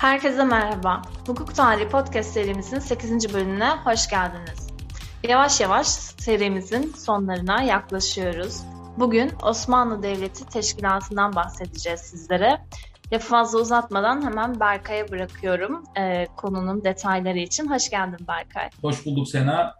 Herkese 0.00 0.44
merhaba. 0.44 1.02
Hukuk 1.26 1.54
Tarihi 1.54 1.88
Podcast 1.88 2.32
serimizin 2.32 2.78
8. 2.78 3.34
bölümüne 3.34 3.68
hoş 3.70 4.08
geldiniz. 4.08 4.66
Yavaş 5.28 5.60
yavaş 5.60 5.86
serimizin 5.86 6.92
sonlarına 6.92 7.62
yaklaşıyoruz. 7.62 8.62
Bugün 8.96 9.32
Osmanlı 9.42 10.02
Devleti 10.02 10.48
Teşkilatı'ndan 10.48 11.34
bahsedeceğiz 11.34 12.00
sizlere. 12.00 12.60
Lafı 13.12 13.28
fazla 13.28 13.58
uzatmadan 13.58 14.24
hemen 14.24 14.60
Berkay'a 14.60 15.08
bırakıyorum 15.08 15.84
e, 15.96 16.26
konunun 16.36 16.84
detayları 16.84 17.38
için. 17.38 17.70
Hoş 17.70 17.90
geldin 17.90 18.26
Berkay. 18.28 18.70
Hoş 18.82 19.06
bulduk 19.06 19.28
Sena. 19.28 19.74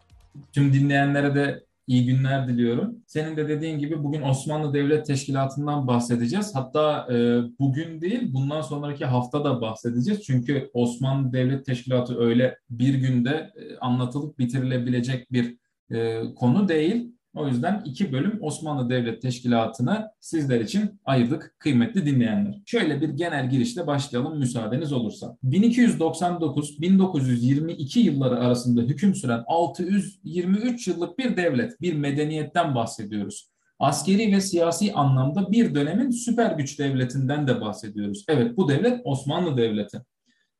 Tüm 0.52 0.72
dinleyenlere 0.72 1.34
de 1.34 1.64
iyi 1.90 2.06
günler 2.06 2.48
diliyorum. 2.48 2.96
Senin 3.06 3.36
de 3.36 3.48
dediğin 3.48 3.78
gibi 3.78 4.04
bugün 4.04 4.22
Osmanlı 4.22 4.74
Devlet 4.74 5.06
Teşkilatı'ndan 5.06 5.86
bahsedeceğiz. 5.86 6.54
Hatta 6.54 7.06
e, 7.12 7.14
bugün 7.58 8.00
değil 8.00 8.34
bundan 8.34 8.60
sonraki 8.60 9.04
hafta 9.04 9.44
da 9.44 9.60
bahsedeceğiz. 9.60 10.22
Çünkü 10.22 10.70
Osmanlı 10.72 11.32
Devlet 11.32 11.66
Teşkilatı 11.66 12.20
öyle 12.20 12.58
bir 12.70 12.94
günde 12.94 13.30
e, 13.30 13.76
anlatılıp 13.78 14.38
bitirilebilecek 14.38 15.32
bir 15.32 15.56
e, 15.92 16.22
konu 16.34 16.68
değil. 16.68 17.14
O 17.34 17.48
yüzden 17.48 17.82
iki 17.84 18.12
bölüm 18.12 18.38
Osmanlı 18.40 18.90
Devlet 18.90 19.22
Teşkilatı'nı 19.22 20.10
sizler 20.20 20.60
için 20.60 21.00
ayırdık 21.04 21.54
kıymetli 21.58 22.06
dinleyenler. 22.06 22.60
Şöyle 22.66 23.00
bir 23.00 23.08
genel 23.08 23.50
girişle 23.50 23.86
başlayalım 23.86 24.38
müsaadeniz 24.38 24.92
olursa. 24.92 25.36
1299-1922 25.44 27.98
yılları 27.98 28.38
arasında 28.38 28.82
hüküm 28.82 29.14
süren 29.14 29.44
623 29.46 30.88
yıllık 30.88 31.18
bir 31.18 31.36
devlet, 31.36 31.80
bir 31.80 31.94
medeniyetten 31.94 32.74
bahsediyoruz. 32.74 33.50
Askeri 33.78 34.32
ve 34.32 34.40
siyasi 34.40 34.92
anlamda 34.92 35.52
bir 35.52 35.74
dönemin 35.74 36.10
süper 36.10 36.52
güç 36.52 36.78
devletinden 36.78 37.46
de 37.46 37.60
bahsediyoruz. 37.60 38.24
Evet 38.28 38.56
bu 38.56 38.68
devlet 38.68 39.00
Osmanlı 39.04 39.56
Devleti. 39.56 39.98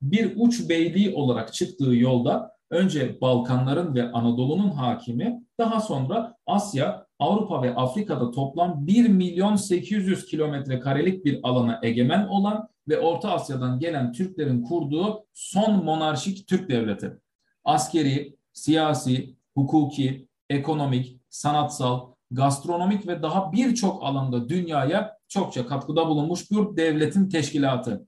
Bir 0.03 0.33
uç 0.37 0.69
beyliği 0.69 1.15
olarak 1.15 1.53
çıktığı 1.53 1.95
yolda 1.95 2.51
önce 2.71 3.21
Balkanların 3.21 3.95
ve 3.95 4.13
Anadolu'nun 4.13 4.71
hakimi, 4.71 5.43
daha 5.61 5.81
sonra 5.81 6.37
Asya, 6.47 7.07
Avrupa 7.19 7.63
ve 7.63 7.75
Afrika'da 7.75 8.31
toplam 8.31 8.87
1 8.87 9.09
milyon 9.09 9.57
800 9.57 10.27
kilometre 10.27 10.81
karelik 10.81 11.25
bir 11.25 11.41
alana 11.43 11.81
egemen 11.83 12.27
olan 12.27 12.69
ve 12.89 12.99
Orta 12.99 13.33
Asya'dan 13.33 13.79
gelen 13.79 14.13
Türklerin 14.13 14.63
kurduğu 14.63 15.27
son 15.35 15.85
monarşik 15.85 16.49
Türk 16.49 16.69
devleti. 16.69 17.19
Askeri, 17.65 18.37
siyasi, 18.53 19.37
hukuki, 19.55 20.29
ekonomik, 20.51 21.21
sanatsal, 21.29 22.11
gastronomik 22.31 23.07
ve 23.07 23.23
daha 23.23 23.53
birçok 23.53 24.05
alanda 24.05 24.49
dünyaya 24.49 25.17
çokça 25.29 25.67
katkıda 25.67 26.09
bulunmuş 26.09 26.51
bir 26.51 26.77
devletin 26.77 27.29
teşkilatı. 27.29 28.07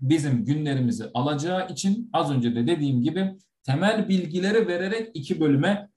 Bizim 0.00 0.44
günlerimizi 0.44 1.04
alacağı 1.14 1.68
için 1.68 2.10
az 2.12 2.30
önce 2.30 2.54
de 2.54 2.66
dediğim 2.66 3.02
gibi 3.02 3.38
temel 3.62 4.08
bilgileri 4.08 4.68
vererek 4.68 5.10
iki 5.14 5.40
bölüme 5.40 5.93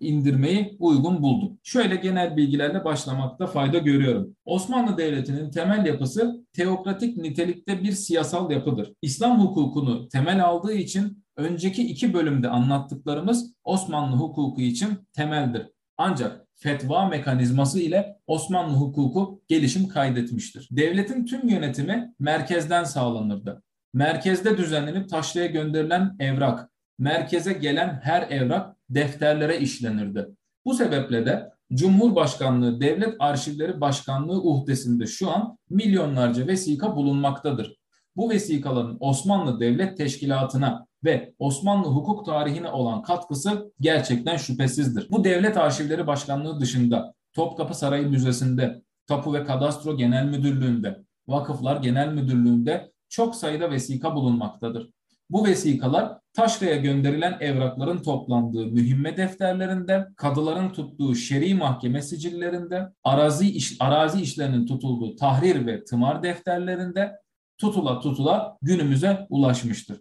indirmeyi 0.00 0.76
uygun 0.78 1.22
buldum. 1.22 1.58
Şöyle 1.62 1.96
genel 1.96 2.36
bilgilerle 2.36 2.84
başlamakta 2.84 3.46
fayda 3.46 3.78
görüyorum. 3.78 4.36
Osmanlı 4.44 4.98
Devleti'nin 4.98 5.50
temel 5.50 5.86
yapısı 5.86 6.44
teokratik 6.52 7.16
nitelikte 7.16 7.82
bir 7.82 7.92
siyasal 7.92 8.50
yapıdır. 8.50 8.92
İslam 9.02 9.40
hukukunu 9.40 10.08
temel 10.08 10.44
aldığı 10.44 10.72
için 10.72 11.24
önceki 11.36 11.86
iki 11.86 12.14
bölümde 12.14 12.48
anlattıklarımız 12.48 13.52
Osmanlı 13.64 14.16
hukuku 14.16 14.60
için 14.60 14.88
temeldir. 15.12 15.66
Ancak 15.98 16.46
fetva 16.54 17.08
mekanizması 17.08 17.80
ile 17.80 18.16
Osmanlı 18.26 18.76
hukuku 18.76 19.42
gelişim 19.48 19.88
kaydetmiştir. 19.88 20.68
Devletin 20.70 21.24
tüm 21.24 21.48
yönetimi 21.48 22.14
merkezden 22.18 22.84
sağlanırdı. 22.84 23.62
Merkezde 23.94 24.58
düzenlenip 24.58 25.08
taşraya 25.08 25.46
gönderilen 25.46 26.16
evrak, 26.18 26.70
merkeze 26.98 27.52
gelen 27.52 28.00
her 28.02 28.22
evrak 28.22 28.76
defterlere 28.90 29.58
işlenirdi. 29.58 30.26
Bu 30.64 30.74
sebeple 30.74 31.26
de 31.26 31.50
Cumhurbaşkanlığı 31.72 32.80
Devlet 32.80 33.14
Arşivleri 33.18 33.80
Başkanlığı 33.80 34.42
uhdesinde 34.42 35.06
şu 35.06 35.30
an 35.30 35.58
milyonlarca 35.70 36.46
vesika 36.46 36.96
bulunmaktadır. 36.96 37.76
Bu 38.16 38.30
vesikaların 38.30 38.96
Osmanlı 39.00 39.60
Devlet 39.60 39.96
Teşkilatı'na 39.96 40.86
ve 41.04 41.34
Osmanlı 41.38 41.88
hukuk 41.88 42.26
tarihine 42.26 42.68
olan 42.68 43.02
katkısı 43.02 43.72
gerçekten 43.80 44.36
şüphesizdir. 44.36 45.10
Bu 45.10 45.24
Devlet 45.24 45.56
Arşivleri 45.56 46.06
Başkanlığı 46.06 46.60
dışında 46.60 47.14
Topkapı 47.32 47.74
Sarayı 47.74 48.08
Müzesi'nde, 48.08 48.82
Tapu 49.06 49.34
ve 49.34 49.44
Kadastro 49.44 49.96
Genel 49.96 50.24
Müdürlüğü'nde, 50.24 51.04
Vakıflar 51.28 51.76
Genel 51.76 52.08
Müdürlüğü'nde 52.08 52.92
çok 53.08 53.36
sayıda 53.36 53.70
vesika 53.70 54.14
bulunmaktadır. 54.14 54.90
Bu 55.30 55.46
vesikalar 55.46 56.18
taşraya 56.32 56.76
gönderilen 56.76 57.36
evrakların 57.40 58.02
toplandığı 58.02 58.66
mühimme 58.66 59.16
defterlerinde, 59.16 60.06
kadıların 60.16 60.72
tuttuğu 60.72 61.14
şer'i 61.14 61.54
mahkeme 61.54 62.02
sicillerinde, 62.02 62.88
arazi, 63.04 63.50
iş, 63.50 63.76
arazi 63.80 64.20
işlerinin 64.22 64.66
tutulduğu 64.66 65.16
tahrir 65.16 65.66
ve 65.66 65.84
tımar 65.84 66.22
defterlerinde 66.22 67.12
tutula 67.58 68.00
tutula 68.00 68.58
günümüze 68.62 69.26
ulaşmıştır. 69.30 70.00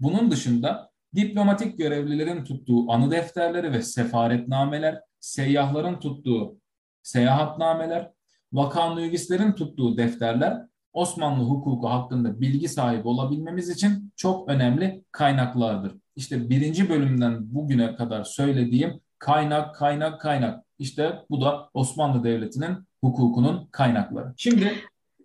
Bunun 0.00 0.30
dışında 0.30 0.90
diplomatik 1.14 1.78
görevlilerin 1.78 2.44
tuttuğu 2.44 2.92
anı 2.92 3.10
defterleri 3.10 3.72
ve 3.72 3.82
sefaretnameler, 3.82 5.00
seyyahların 5.20 6.00
tuttuğu 6.00 6.58
seyahatnameler, 7.02 8.10
vakanüvislerin 8.52 9.52
tuttuğu 9.52 9.96
defterler 9.96 10.69
Osmanlı 10.92 11.44
hukuku 11.44 11.88
hakkında 11.88 12.40
bilgi 12.40 12.68
sahibi 12.68 13.08
olabilmemiz 13.08 13.68
için 13.68 14.12
çok 14.16 14.48
önemli 14.48 15.04
kaynaklardır. 15.12 15.92
İşte 16.16 16.50
birinci 16.50 16.88
bölümden 16.88 17.54
bugüne 17.54 17.94
kadar 17.96 18.24
söylediğim 18.24 19.00
kaynak, 19.18 19.74
kaynak, 19.74 20.20
kaynak. 20.20 20.64
İşte 20.78 21.24
bu 21.30 21.40
da 21.40 21.70
Osmanlı 21.74 22.24
Devleti'nin 22.24 22.76
hukukunun 23.00 23.68
kaynakları. 23.70 24.34
Şimdi 24.36 24.74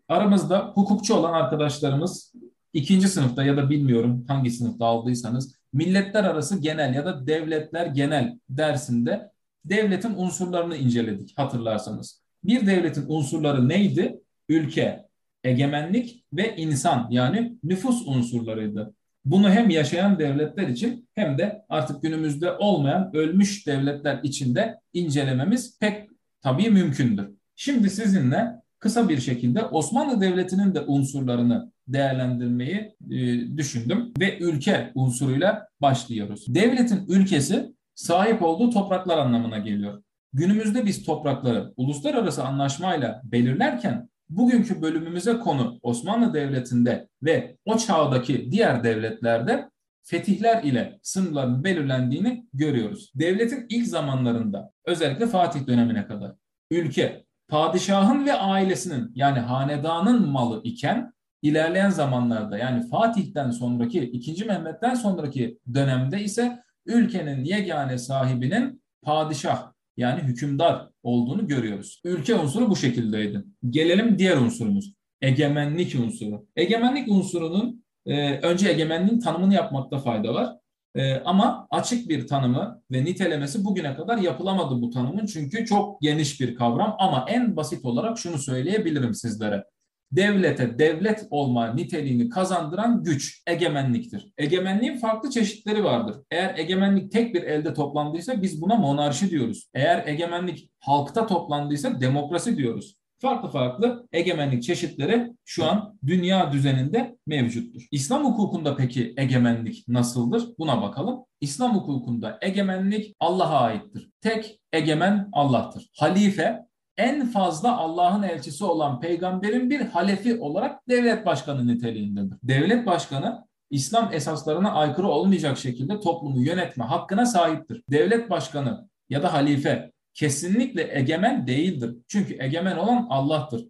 aramızda 0.08 0.72
hukukçu 0.74 1.16
olan 1.16 1.34
arkadaşlarımız 1.34 2.34
ikinci 2.74 3.08
sınıfta 3.08 3.44
ya 3.44 3.58
da 3.58 3.70
bilmiyorum 3.70 4.26
hangi 4.28 4.52
sınıfta 4.52 4.86
aldıysanız 4.86 5.56
milletler 5.74 6.24
arası 6.24 6.62
genel 6.62 6.96
ya 6.96 7.06
da 7.06 7.28
devletler 7.28 7.86
genel 7.86 8.40
dersinde 8.50 9.32
devletin 9.66 10.14
unsurlarını 10.16 10.78
inceledik 10.78 11.38
hatırlarsanız. 11.38 12.22
Bir 12.44 12.68
devletin 12.68 13.06
unsurları 13.08 13.70
neydi? 13.70 14.22
Ülke, 14.50 15.06
egemenlik 15.46 16.26
ve 16.34 16.56
insan 16.56 17.08
yani 17.10 17.58
nüfus 17.64 18.08
unsurlarıydı. 18.08 18.94
Bunu 19.26 19.50
hem 19.50 19.70
yaşayan 19.70 20.20
devletler 20.20 20.68
için 20.68 21.10
hem 21.16 21.38
de 21.38 21.66
artık 21.70 22.02
günümüzde 22.02 22.52
olmayan 22.52 23.16
ölmüş 23.16 23.68
devletler 23.68 24.20
için 24.24 24.56
de 24.56 24.80
incelememiz 24.94 25.80
pek 25.80 26.10
tabii 26.42 26.70
mümkündür. 26.70 27.30
Şimdi 27.56 27.90
sizinle 27.90 28.48
kısa 28.80 29.10
bir 29.10 29.20
şekilde 29.20 29.64
Osmanlı 29.64 30.22
Devleti'nin 30.22 30.76
de 30.76 30.82
unsurlarını 30.82 31.72
değerlendirmeyi 31.88 32.96
e, 33.12 33.58
düşündüm 33.58 34.12
ve 34.20 34.40
ülke 34.40 34.92
unsuruyla 34.96 35.68
başlıyoruz. 35.82 36.56
Devletin 36.56 37.06
ülkesi 37.08 37.74
sahip 37.96 38.42
olduğu 38.44 38.70
topraklar 38.70 39.18
anlamına 39.18 39.58
geliyor. 39.58 40.04
Günümüzde 40.34 40.86
biz 40.86 41.04
toprakları 41.04 41.74
uluslararası 41.78 42.44
anlaşmayla 42.44 43.22
belirlerken 43.24 44.10
bugünkü 44.30 44.82
bölümümüze 44.82 45.38
konu 45.38 45.80
Osmanlı 45.82 46.34
Devleti'nde 46.34 47.08
ve 47.24 47.58
o 47.66 47.78
çağdaki 47.78 48.52
diğer 48.52 48.84
devletlerde 48.84 49.70
fetihler 50.04 50.64
ile 50.64 51.00
sınırların 51.02 51.64
belirlendiğini 51.64 52.48
görüyoruz. 52.54 53.12
Devletin 53.16 53.66
ilk 53.70 53.88
zamanlarında 53.88 54.72
özellikle 54.86 55.28
Fatih 55.28 55.68
dönemine 55.68 56.08
kadar 56.08 56.32
ülke 56.72 57.26
padişahın 57.48 58.26
ve 58.26 58.34
ailesinin 58.34 59.12
yani 59.16 59.40
hanedanın 59.40 60.30
malı 60.30 60.62
iken 60.64 61.14
ilerleyen 61.42 61.90
zamanlarda 61.90 62.58
yani 62.58 62.90
Fatih'ten 62.90 63.52
sonraki 63.52 64.04
2. 64.04 64.46
Mehmet'ten 64.46 64.94
sonraki 64.94 65.60
dönemde 65.74 66.24
ise 66.24 66.64
ülkenin 66.86 67.44
yegane 67.44 67.98
sahibinin 67.98 68.82
padişah 69.02 69.75
yani 69.98 70.22
hükümdar 70.22 70.90
olduğunu 71.04 71.48
görüyoruz. 71.48 72.02
Ülke 72.04 72.36
unsuru 72.36 72.70
bu 72.70 72.76
şekildeydi. 72.76 73.44
Gelelim 73.70 74.20
diğer 74.20 74.38
unsurumuz. 74.38 74.94
Egemenlik 75.22 75.96
unsuru. 75.96 76.48
Egemenlik 76.56 77.12
unsurunun 77.12 77.84
e, 78.06 78.40
önce 78.40 78.70
egemenliğin 78.70 79.20
tanımını 79.20 79.54
yapmakta 79.54 80.00
fayda 80.00 80.34
var. 80.34 80.56
E, 80.96 81.16
ama 81.16 81.68
açık 81.70 82.10
bir 82.10 82.28
tanımı 82.28 82.82
ve 82.92 83.06
nitelemesi 83.06 83.66
bugüne 83.66 83.96
kadar 83.96 84.18
yapılamadı 84.18 84.82
bu 84.82 84.90
tanımın. 84.90 85.26
Çünkü 85.26 85.66
çok 85.66 86.02
geniş 86.02 86.42
bir 86.42 86.56
kavram 86.56 86.96
ama 87.00 87.26
en 87.30 87.56
basit 87.56 87.86
olarak 87.86 88.18
şunu 88.18 88.38
söyleyebilirim 88.38 89.14
sizlere 89.14 89.64
devlete 90.12 90.80
devlet 90.80 91.28
olma 91.30 91.74
niteliğini 91.74 92.30
kazandıran 92.30 93.04
güç 93.04 93.44
egemenliktir. 93.48 94.34
Egemenliğin 94.38 94.98
farklı 94.98 95.30
çeşitleri 95.30 95.84
vardır. 95.84 96.16
Eğer 96.32 96.58
egemenlik 96.58 97.12
tek 97.12 97.36
bir 97.36 97.44
elde 97.44 97.74
toplandıysa 97.74 98.42
biz 98.42 98.62
buna 98.62 98.76
monarşi 98.76 99.30
diyoruz. 99.30 99.70
Eğer 99.74 100.08
egemenlik 100.08 100.70
halkta 100.80 101.28
toplandıysa 101.28 102.02
demokrasi 102.02 102.58
diyoruz. 102.58 102.96
farklı 103.22 103.50
farklı 103.50 104.08
egemenlik 104.12 104.64
çeşitleri 104.64 105.32
şu 105.46 105.66
an 105.66 106.00
dünya 106.06 106.52
düzeninde 106.52 107.18
mevcuttur. 107.28 107.88
İslam 107.92 108.24
hukukunda 108.26 108.76
peki 108.76 109.14
egemenlik 109.18 109.88
nasıldır? 109.88 110.50
Buna 110.60 110.82
bakalım. 110.82 111.20
İslam 111.42 111.76
hukukunda 111.76 112.38
egemenlik 112.42 113.16
Allah'a 113.20 113.60
aittir. 113.60 114.10
Tek 114.22 114.60
egemen 114.74 115.30
Allah'tır. 115.32 115.90
Halife 115.98 116.66
en 116.98 117.28
fazla 117.28 117.78
Allah'ın 117.78 118.24
elçisi 118.24 118.64
olan 118.66 119.00
peygamberin 119.00 119.70
bir 119.70 119.82
halefi 119.82 120.40
olarak 120.40 120.90
devlet 120.90 121.26
başkanı 121.26 121.68
niteliğindedir. 121.68 122.38
Devlet 122.44 122.86
başkanı 122.86 123.46
İslam 123.70 124.14
esaslarına 124.14 124.72
aykırı 124.72 125.08
olmayacak 125.08 125.58
şekilde 125.58 126.00
toplumu 126.00 126.40
yönetme 126.40 126.84
hakkına 126.84 127.26
sahiptir. 127.26 127.84
Devlet 127.92 128.30
başkanı 128.30 128.90
ya 129.10 129.24
da 129.24 129.34
halife 129.34 129.92
kesinlikle 130.14 130.98
egemen 130.98 131.48
değildir. 131.48 131.96
Çünkü 132.08 132.38
egemen 132.40 132.78
olan 132.78 133.08
Allah'tır. 133.10 133.68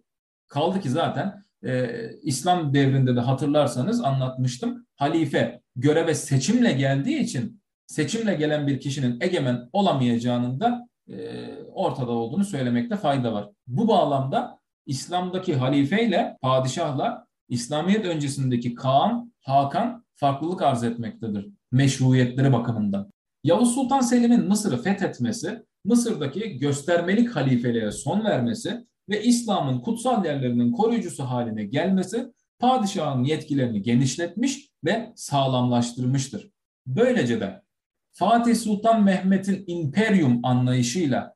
Kaldı 0.48 0.80
ki 0.80 0.90
zaten 0.90 1.42
e, 1.64 1.90
İslam 2.22 2.74
devrinde 2.74 3.16
de 3.16 3.20
hatırlarsanız 3.20 4.04
anlatmıştım. 4.04 4.86
Halife 4.96 5.60
göreve 5.76 6.14
seçimle 6.14 6.72
geldiği 6.72 7.18
için 7.18 7.62
seçimle 7.86 8.34
gelen 8.34 8.66
bir 8.66 8.80
kişinin 8.80 9.20
egemen 9.20 9.68
olamayacağının 9.72 10.60
da 10.60 10.88
e, 11.08 11.48
ortada 11.72 12.10
olduğunu 12.10 12.44
söylemekte 12.44 12.96
fayda 12.96 13.32
var. 13.32 13.48
Bu 13.66 13.88
bağlamda 13.88 14.58
İslam'daki 14.86 15.56
halifeyle, 15.56 16.36
padişahla 16.42 17.26
İslamiyet 17.48 18.04
öncesindeki 18.04 18.74
Kaan, 18.74 19.32
Hakan 19.40 20.04
farklılık 20.14 20.62
arz 20.62 20.84
etmektedir 20.84 21.48
meşruiyetleri 21.72 22.52
bakımından. 22.52 23.10
Yavuz 23.44 23.74
Sultan 23.74 24.00
Selim'in 24.00 24.48
Mısır'ı 24.48 24.82
fethetmesi, 24.82 25.62
Mısır'daki 25.84 26.58
göstermelik 26.58 27.36
halifeliğe 27.36 27.90
son 27.90 28.24
vermesi 28.24 28.86
ve 29.08 29.22
İslam'ın 29.22 29.80
kutsal 29.80 30.24
yerlerinin 30.24 30.72
koruyucusu 30.72 31.24
haline 31.24 31.64
gelmesi 31.64 32.32
padişahın 32.58 33.24
yetkilerini 33.24 33.82
genişletmiş 33.82 34.70
ve 34.84 35.12
sağlamlaştırmıştır. 35.16 36.50
Böylece 36.86 37.40
de 37.40 37.62
Fatih 38.18 38.56
Sultan 38.56 39.04
Mehmet'in 39.04 39.64
imperium 39.66 40.40
anlayışıyla 40.42 41.34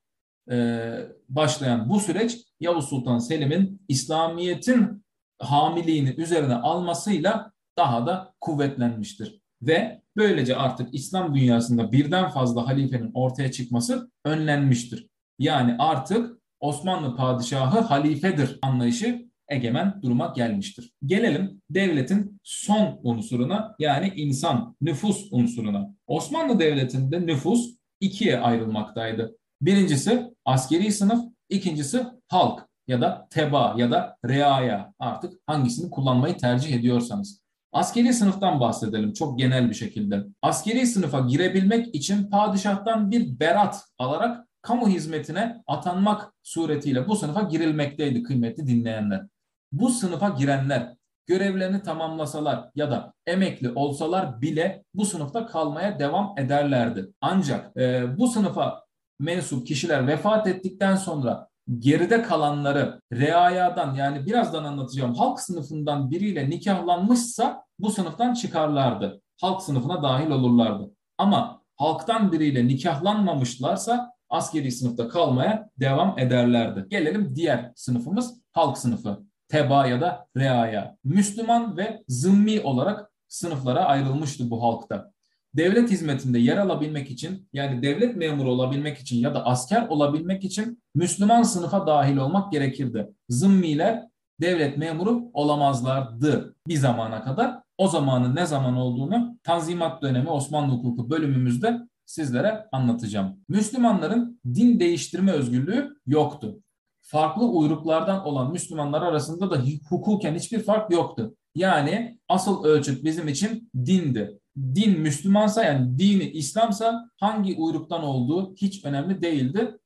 e, 0.51 0.89
başlayan 1.29 1.89
bu 1.89 2.01
süreç 2.01 2.39
Yavuz 2.61 2.89
Sultan 2.89 3.19
Selim'in 3.19 3.83
İslamiyet'in 3.89 5.05
hamiliğini 5.39 6.15
üzerine 6.19 6.55
almasıyla 6.55 7.53
daha 7.79 8.07
da 8.07 8.35
kuvvetlenmiştir. 8.41 9.41
Ve 9.63 10.03
böylece 10.17 10.57
artık 10.57 10.95
İslam 10.95 11.35
dünyasında 11.35 11.93
birden 11.93 12.31
fazla 12.31 12.67
halifenin 12.67 13.11
ortaya 13.15 13.53
çıkması 13.53 14.11
önlenmiştir. 14.25 15.09
Yani 15.39 15.77
artık 15.79 16.39
Osmanlı 16.61 17.17
padişahı 17.17 17.81
halifedir 17.81 18.59
anlayışı 18.63 19.30
egemen 19.51 20.03
duruma 20.03 20.33
gelmiştir. 20.37 20.93
Gelelim 21.07 21.63
devletin 21.71 22.41
son 22.43 23.01
unsuruna 23.03 23.75
yani 23.79 24.13
insan, 24.17 24.77
nüfus 24.81 25.29
unsuruna. 25.31 25.95
Osmanlı 26.07 26.59
Devleti'nde 26.59 27.27
nüfus 27.27 27.75
ikiye 28.01 28.41
ayrılmaktaydı. 28.41 29.37
Birincisi 29.63 30.35
askeri 30.45 30.93
sınıf, 30.93 31.25
ikincisi 31.49 32.07
halk 32.29 32.69
ya 32.89 33.01
da 33.01 33.29
teba 33.31 33.75
ya 33.77 33.91
da 33.91 34.17
reaya 34.29 34.93
artık 34.99 35.33
hangisini 35.47 35.91
kullanmayı 35.91 36.37
tercih 36.37 36.75
ediyorsanız. 36.75 37.41
Askeri 37.73 38.13
sınıftan 38.15 38.61
bahsedelim 38.61 39.13
çok 39.13 39.39
genel 39.39 39.69
bir 39.69 39.75
şekilde. 39.75 40.25
Askeri 40.43 40.87
sınıfa 40.87 41.21
girebilmek 41.21 41.95
için 41.95 42.31
padişahtan 42.31 43.11
bir 43.11 43.41
berat 43.41 43.85
alarak 43.99 44.47
kamu 44.63 44.89
hizmetine 44.89 45.63
atanmak 45.67 46.33
suretiyle 46.43 47.09
bu 47.09 47.17
sınıfa 47.17 47.43
girilmekteydi 47.43 48.23
kıymetli 48.23 48.67
dinleyenler 48.67 49.27
bu 49.73 49.89
sınıfa 49.89 50.29
girenler 50.29 50.95
görevlerini 51.27 51.83
tamamlasalar 51.83 52.71
ya 52.75 52.91
da 52.91 53.13
emekli 53.27 53.73
olsalar 53.75 54.43
bile 54.43 54.85
bu 54.95 55.05
sınıfta 55.05 55.47
kalmaya 55.47 55.99
devam 55.99 56.35
ederlerdi. 56.39 57.09
Ancak 57.21 57.77
e, 57.77 58.19
bu 58.19 58.29
sınıfa 58.29 58.85
mensup 59.19 59.67
kişiler 59.67 60.07
vefat 60.07 60.47
ettikten 60.47 60.97
sonra 60.97 61.49
geride 61.79 62.23
kalanları 62.23 63.01
reayadan 63.13 63.95
yani 63.95 64.27
birazdan 64.27 64.65
anlatacağım 64.65 65.15
halk 65.15 65.41
sınıfından 65.41 66.11
biriyle 66.11 66.51
nikahlanmışsa 66.51 67.65
bu 67.79 67.91
sınıftan 67.91 68.35
çıkarlardı. 68.35 69.21
Halk 69.41 69.63
sınıfına 69.63 70.03
dahil 70.03 70.31
olurlardı. 70.31 70.91
Ama 71.19 71.63
halktan 71.77 72.33
biriyle 72.33 72.69
nikahlanmamışlarsa 72.69 74.13
askeri 74.31 74.73
sınıfta 74.73 75.09
kalmaya 75.09 75.71
devam 75.81 76.19
ederlerdi. 76.19 76.87
Gelelim 76.89 77.37
diğer 77.37 77.73
sınıfımız 77.77 78.41
halk 78.53 78.79
sınıfı 78.79 79.30
teba 79.51 79.87
ya 79.87 80.01
da 80.01 80.27
reaya. 80.37 80.97
Müslüman 81.05 81.77
ve 81.77 82.03
zımmi 82.09 82.61
olarak 82.61 83.11
sınıflara 83.29 83.85
ayrılmıştı 83.85 84.51
bu 84.51 84.63
halkta. 84.63 85.13
Devlet 85.55 85.91
hizmetinde 85.91 86.39
yer 86.39 86.57
alabilmek 86.57 87.11
için 87.11 87.49
yani 87.53 87.83
devlet 87.83 88.17
memuru 88.17 88.51
olabilmek 88.51 88.99
için 88.99 89.17
ya 89.17 89.35
da 89.35 89.47
asker 89.47 89.89
olabilmek 89.89 90.45
için 90.45 90.83
Müslüman 90.95 91.43
sınıfa 91.43 91.87
dahil 91.87 92.17
olmak 92.17 92.53
gerekirdi. 92.53 93.09
Zımmiler 93.29 94.03
devlet 94.41 94.79
memuru 94.79 95.31
olamazlardı 95.33 96.55
bir 96.69 96.77
zamana 96.77 97.23
kadar. 97.23 97.61
O 97.79 97.89
zamanın 97.89 98.37
ne 98.37 98.47
zaman 98.47 98.77
olduğunu 98.77 99.39
Tanzimat 99.43 100.03
dönemi 100.03 100.31
Osmanlı 100.31 100.73
hukuku 100.73 101.11
bölümümüzde 101.11 101.79
sizlere 102.07 102.67
anlatacağım. 102.73 103.37
Müslümanların 103.49 104.41
din 104.55 104.81
değiştirme 104.81 105.33
özgürlüğü 105.33 105.97
yoktu 106.07 106.61
farklı 107.11 107.45
uyruklardan 107.45 108.27
olan 108.27 108.53
Müslümanlar 108.53 109.03
arasında 109.03 109.51
da 109.51 109.63
hukuken 109.89 110.35
hiçbir 110.35 110.63
fark 110.63 110.93
yoktu. 110.93 111.37
Yani 111.55 112.19
asıl 112.29 112.65
ölçüt 112.65 113.05
bizim 113.05 113.29
için 113.29 113.71
dindi. 113.87 114.39
Din 114.57 115.01
Müslümansa 115.01 115.65
yani 115.65 115.99
dini 115.99 116.25
İslamsa 116.31 117.11
hangi 117.17 117.55
uyruktan 117.55 118.05
olduğu 118.05 118.55
hiç 118.55 118.85
önemli 118.85 119.23
değildi. 119.23 119.79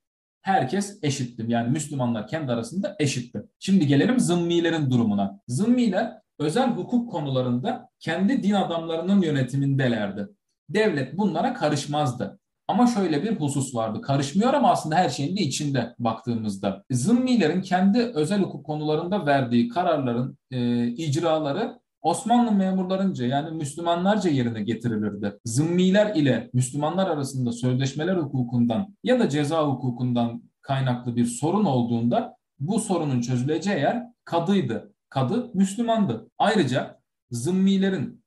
Herkes 0.43 0.99
eşitti. 1.03 1.45
Yani 1.49 1.71
Müslümanlar 1.71 2.27
kendi 2.27 2.53
arasında 2.53 2.97
eşitti. 2.99 3.43
Şimdi 3.59 3.87
gelelim 3.87 4.21
zımmilerin 4.21 4.91
durumuna. 4.91 5.41
Zımmiler 5.49 6.13
özel 6.39 6.71
hukuk 6.71 7.11
konularında 7.11 7.89
kendi 8.01 8.43
din 8.43 8.53
adamlarının 8.53 9.23
yönetimindelerdi. 9.23 10.29
Devlet 10.69 11.19
bunlara 11.19 11.55
karışmazdı. 11.55 12.39
Ama 12.69 12.87
şöyle 12.87 13.23
bir 13.23 13.41
husus 13.41 13.75
vardı. 13.75 14.01
Karışmıyor 14.01 14.55
ama 14.55 14.71
aslında 14.71 14.97
her 14.97 15.09
şeyin 15.09 15.37
de 15.37 15.41
içinde 15.41 15.95
baktığımızda. 15.99 16.85
Zımmilerin 16.91 17.63
kendi 17.63 17.99
özel 17.99 18.43
hukuk 18.43 18.67
konularında 18.67 19.27
verdiği 19.27 19.69
kararların 19.69 20.39
e, 20.51 20.87
icraları 20.87 21.79
Osmanlı 22.03 22.53
memurlarınca 22.53 23.27
yani 23.27 23.57
Müslümanlarca 23.57 24.31
yerine 24.31 24.63
getirilirdi. 24.63 25.39
Zımmiler 25.45 26.15
ile 26.15 26.51
Müslümanlar 26.53 27.07
arasında 27.07 27.53
sözleşmeler 27.53 28.17
hukukundan 28.17 28.97
ya 29.05 29.21
da 29.21 29.29
ceza 29.29 29.67
hukukundan 29.67 30.43
kaynaklı 30.63 31.17
bir 31.17 31.25
sorun 31.25 31.65
olduğunda 31.65 32.37
bu 32.59 32.81
sorunun 32.81 33.21
çözüleceği 33.21 33.79
yer 33.79 34.03
kadıydı. 34.25 34.95
Kadı 35.09 35.51
Müslümandı. 35.55 36.31
Ayrıca 36.39 37.01
zımmilerin 37.31 38.24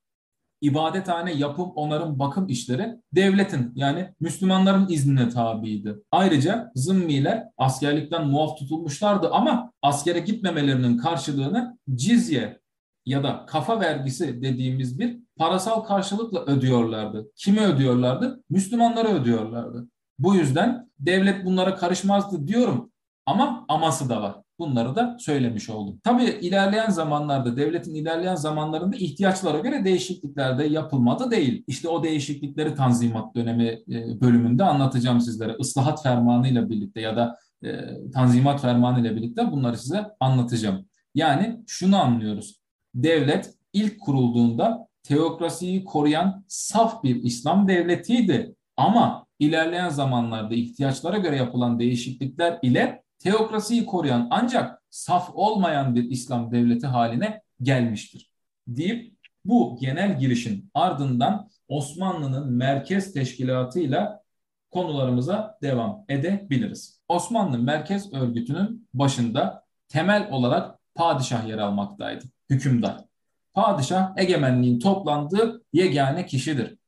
ibadethane, 0.60 1.32
yapım, 1.32 1.70
onarım, 1.70 2.18
bakım 2.18 2.48
işleri 2.48 2.96
devletin 3.12 3.72
yani 3.74 4.14
Müslümanların 4.20 4.88
iznine 4.88 5.28
tabiydi. 5.28 5.96
Ayrıca 6.12 6.72
zımmiler 6.74 7.44
askerlikten 7.56 8.28
muaf 8.28 8.58
tutulmuşlardı 8.58 9.30
ama 9.30 9.72
askere 9.82 10.18
gitmemelerinin 10.18 10.96
karşılığını 10.96 11.78
cizye 11.94 12.60
ya 13.06 13.22
da 13.22 13.46
kafa 13.46 13.80
vergisi 13.80 14.42
dediğimiz 14.42 14.98
bir 14.98 15.18
parasal 15.36 15.80
karşılıkla 15.80 16.44
ödüyorlardı. 16.44 17.30
Kimi 17.36 17.60
ödüyorlardı? 17.60 18.42
Müslümanlara 18.50 19.08
ödüyorlardı. 19.08 19.88
Bu 20.18 20.34
yüzden 20.34 20.90
devlet 20.98 21.44
bunlara 21.44 21.74
karışmazdı 21.74 22.48
diyorum 22.48 22.92
ama 23.26 23.64
aması 23.68 24.08
da 24.08 24.22
var. 24.22 24.36
Bunları 24.58 24.96
da 24.96 25.16
söylemiş 25.20 25.70
oldum. 25.70 26.00
Tabii 26.04 26.24
ilerleyen 26.24 26.90
zamanlarda, 26.90 27.56
devletin 27.56 27.94
ilerleyen 27.94 28.34
zamanlarında 28.34 28.96
ihtiyaçlara 28.96 29.58
göre 29.58 29.84
değişiklikler 29.84 30.58
de 30.58 30.64
yapılmadı 30.64 31.30
değil. 31.30 31.64
İşte 31.66 31.88
o 31.88 32.02
değişiklikleri 32.02 32.74
Tanzimat 32.74 33.34
dönemi 33.34 33.64
e, 33.64 34.20
bölümünde 34.20 34.64
anlatacağım 34.64 35.20
sizlere. 35.20 35.56
Islahat 35.58 36.02
fermanıyla 36.02 36.70
birlikte 36.70 37.00
ya 37.00 37.16
da 37.16 37.36
e, 37.64 37.70
Tanzimat 38.14 38.60
fermanıyla 38.60 39.16
birlikte 39.16 39.52
bunları 39.52 39.78
size 39.78 40.06
anlatacağım. 40.20 40.86
Yani 41.14 41.60
şunu 41.66 41.96
anlıyoruz. 41.96 42.60
Devlet 42.94 43.54
ilk 43.72 44.00
kurulduğunda 44.00 44.88
teokrasiyi 45.02 45.84
koruyan 45.84 46.44
saf 46.48 47.04
bir 47.04 47.22
İslam 47.22 47.68
devletiydi. 47.68 48.54
Ama 48.76 49.26
ilerleyen 49.38 49.88
zamanlarda 49.88 50.54
ihtiyaçlara 50.54 51.18
göre 51.18 51.36
yapılan 51.36 51.78
değişiklikler 51.78 52.58
ile 52.62 53.02
teokrasiyi 53.18 53.86
koruyan 53.86 54.28
ancak 54.30 54.82
saf 54.90 55.30
olmayan 55.34 55.94
bir 55.94 56.10
İslam 56.10 56.52
devleti 56.52 56.86
haline 56.86 57.42
gelmiştir. 57.62 58.30
Deyip 58.66 59.14
bu 59.44 59.78
genel 59.80 60.18
girişin 60.18 60.70
ardından 60.74 61.50
Osmanlı'nın 61.68 62.52
merkez 62.52 63.12
teşkilatıyla 63.12 64.22
konularımıza 64.70 65.58
devam 65.62 66.04
edebiliriz. 66.08 67.00
Osmanlı 67.08 67.58
Merkez 67.58 68.12
Örgütü'nün 68.12 68.88
başında 68.94 69.64
temel 69.88 70.28
olarak 70.30 70.78
padişah 70.94 71.48
yer 71.48 71.58
almaktaydı. 71.58 72.24
Hükümdar. 72.50 73.04
Padişah 73.52 74.12
egemenliğin 74.16 74.80
toplandığı 74.80 75.62
yegane 75.72 76.26
kişidir. 76.26 76.78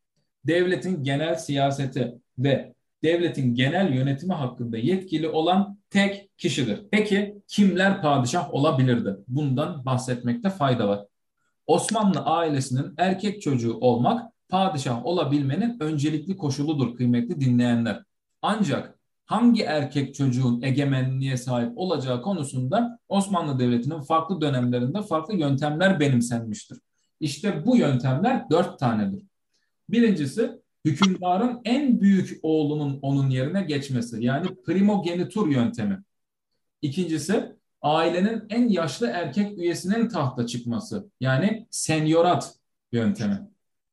Devletin 0.47 1.03
genel 1.03 1.35
siyaseti 1.35 2.15
ve 2.39 2.75
devletin 3.03 3.55
genel 3.55 3.93
yönetimi 3.93 4.33
hakkında 4.33 4.79
yetkili 4.79 5.29
olan 5.29 5.79
tek 5.91 6.39
kişidir. 6.39 6.81
Peki 6.91 7.43
kimler 7.49 8.03
padişah 8.03 8.55
olabilirdi? 8.55 9.17
Bundan 9.29 9.85
bahsetmekte 9.85 10.51
fayda 10.51 10.89
var. 10.89 11.07
Osmanlı 11.67 12.21
ailesinin 12.21 12.95
erkek 12.99 13.43
çocuğu 13.43 13.75
olmak 13.81 14.33
padişah 14.49 15.07
olabilmenin 15.07 15.77
öncelikli 15.81 16.37
koşuludur 16.37 16.97
kıymetli 16.97 17.41
dinleyenler. 17.41 18.03
Ancak 18.43 18.99
hangi 19.25 19.63
erkek 19.63 20.15
çocuğun 20.15 20.63
egemenliğe 20.63 21.37
sahip 21.37 21.79
olacağı 21.79 22.23
konusunda 22.23 22.99
Osmanlı 23.09 23.59
Devleti'nin 23.59 24.01
farklı 24.01 24.41
dönemlerinde 24.41 25.03
farklı 25.03 25.37
yöntemler 25.37 26.01
benimsenmiştir. 26.01 26.79
İşte 27.21 27.67
bu 27.67 27.77
yöntemler 27.77 28.51
dört 28.51 28.79
tanedir. 28.79 29.23
Birincisi 29.89 30.61
hükümdarın 30.85 31.61
en 31.65 32.01
büyük 32.01 32.39
oğlunun 32.43 32.99
onun 33.03 33.31
yerine 33.31 33.63
geçmesi 33.63 34.25
yani 34.25 34.47
primogenitur 34.67 35.49
yöntemi. 35.49 36.03
İkincisi 36.83 37.53
ailenin 37.83 38.43
en 38.49 38.69
yaşlı 38.69 39.07
erkek 39.07 39.59
üyesinin 39.59 40.09
tahta 40.09 40.47
çıkması 40.47 41.11
yani 41.21 41.67
senyorat 41.71 42.55
yöntemi. 42.93 43.41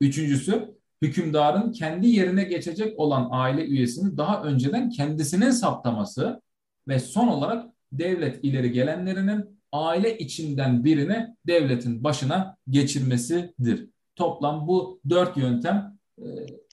Üçüncüsü 0.02 0.78
hükümdarın 1.02 1.72
kendi 1.72 2.08
yerine 2.08 2.44
geçecek 2.44 3.00
olan 3.00 3.28
aile 3.32 3.66
üyesini 3.66 4.18
daha 4.18 4.44
önceden 4.44 4.90
kendisinin 4.90 5.52
saptaması 5.52 6.42
ve 6.88 7.00
son 7.00 7.28
olarak 7.28 7.66
devlet 7.92 8.44
ileri 8.44 8.72
gelenlerinin 8.72 9.60
aile 9.72 10.18
içinden 10.18 10.84
birini 10.84 11.28
devletin 11.48 12.04
başına 12.04 12.58
geçirmesidir. 12.70 13.90
Toplam 14.16 14.68
bu 14.68 15.00
dört 15.10 15.38
yöntem 15.38 15.98
e, 16.18 16.26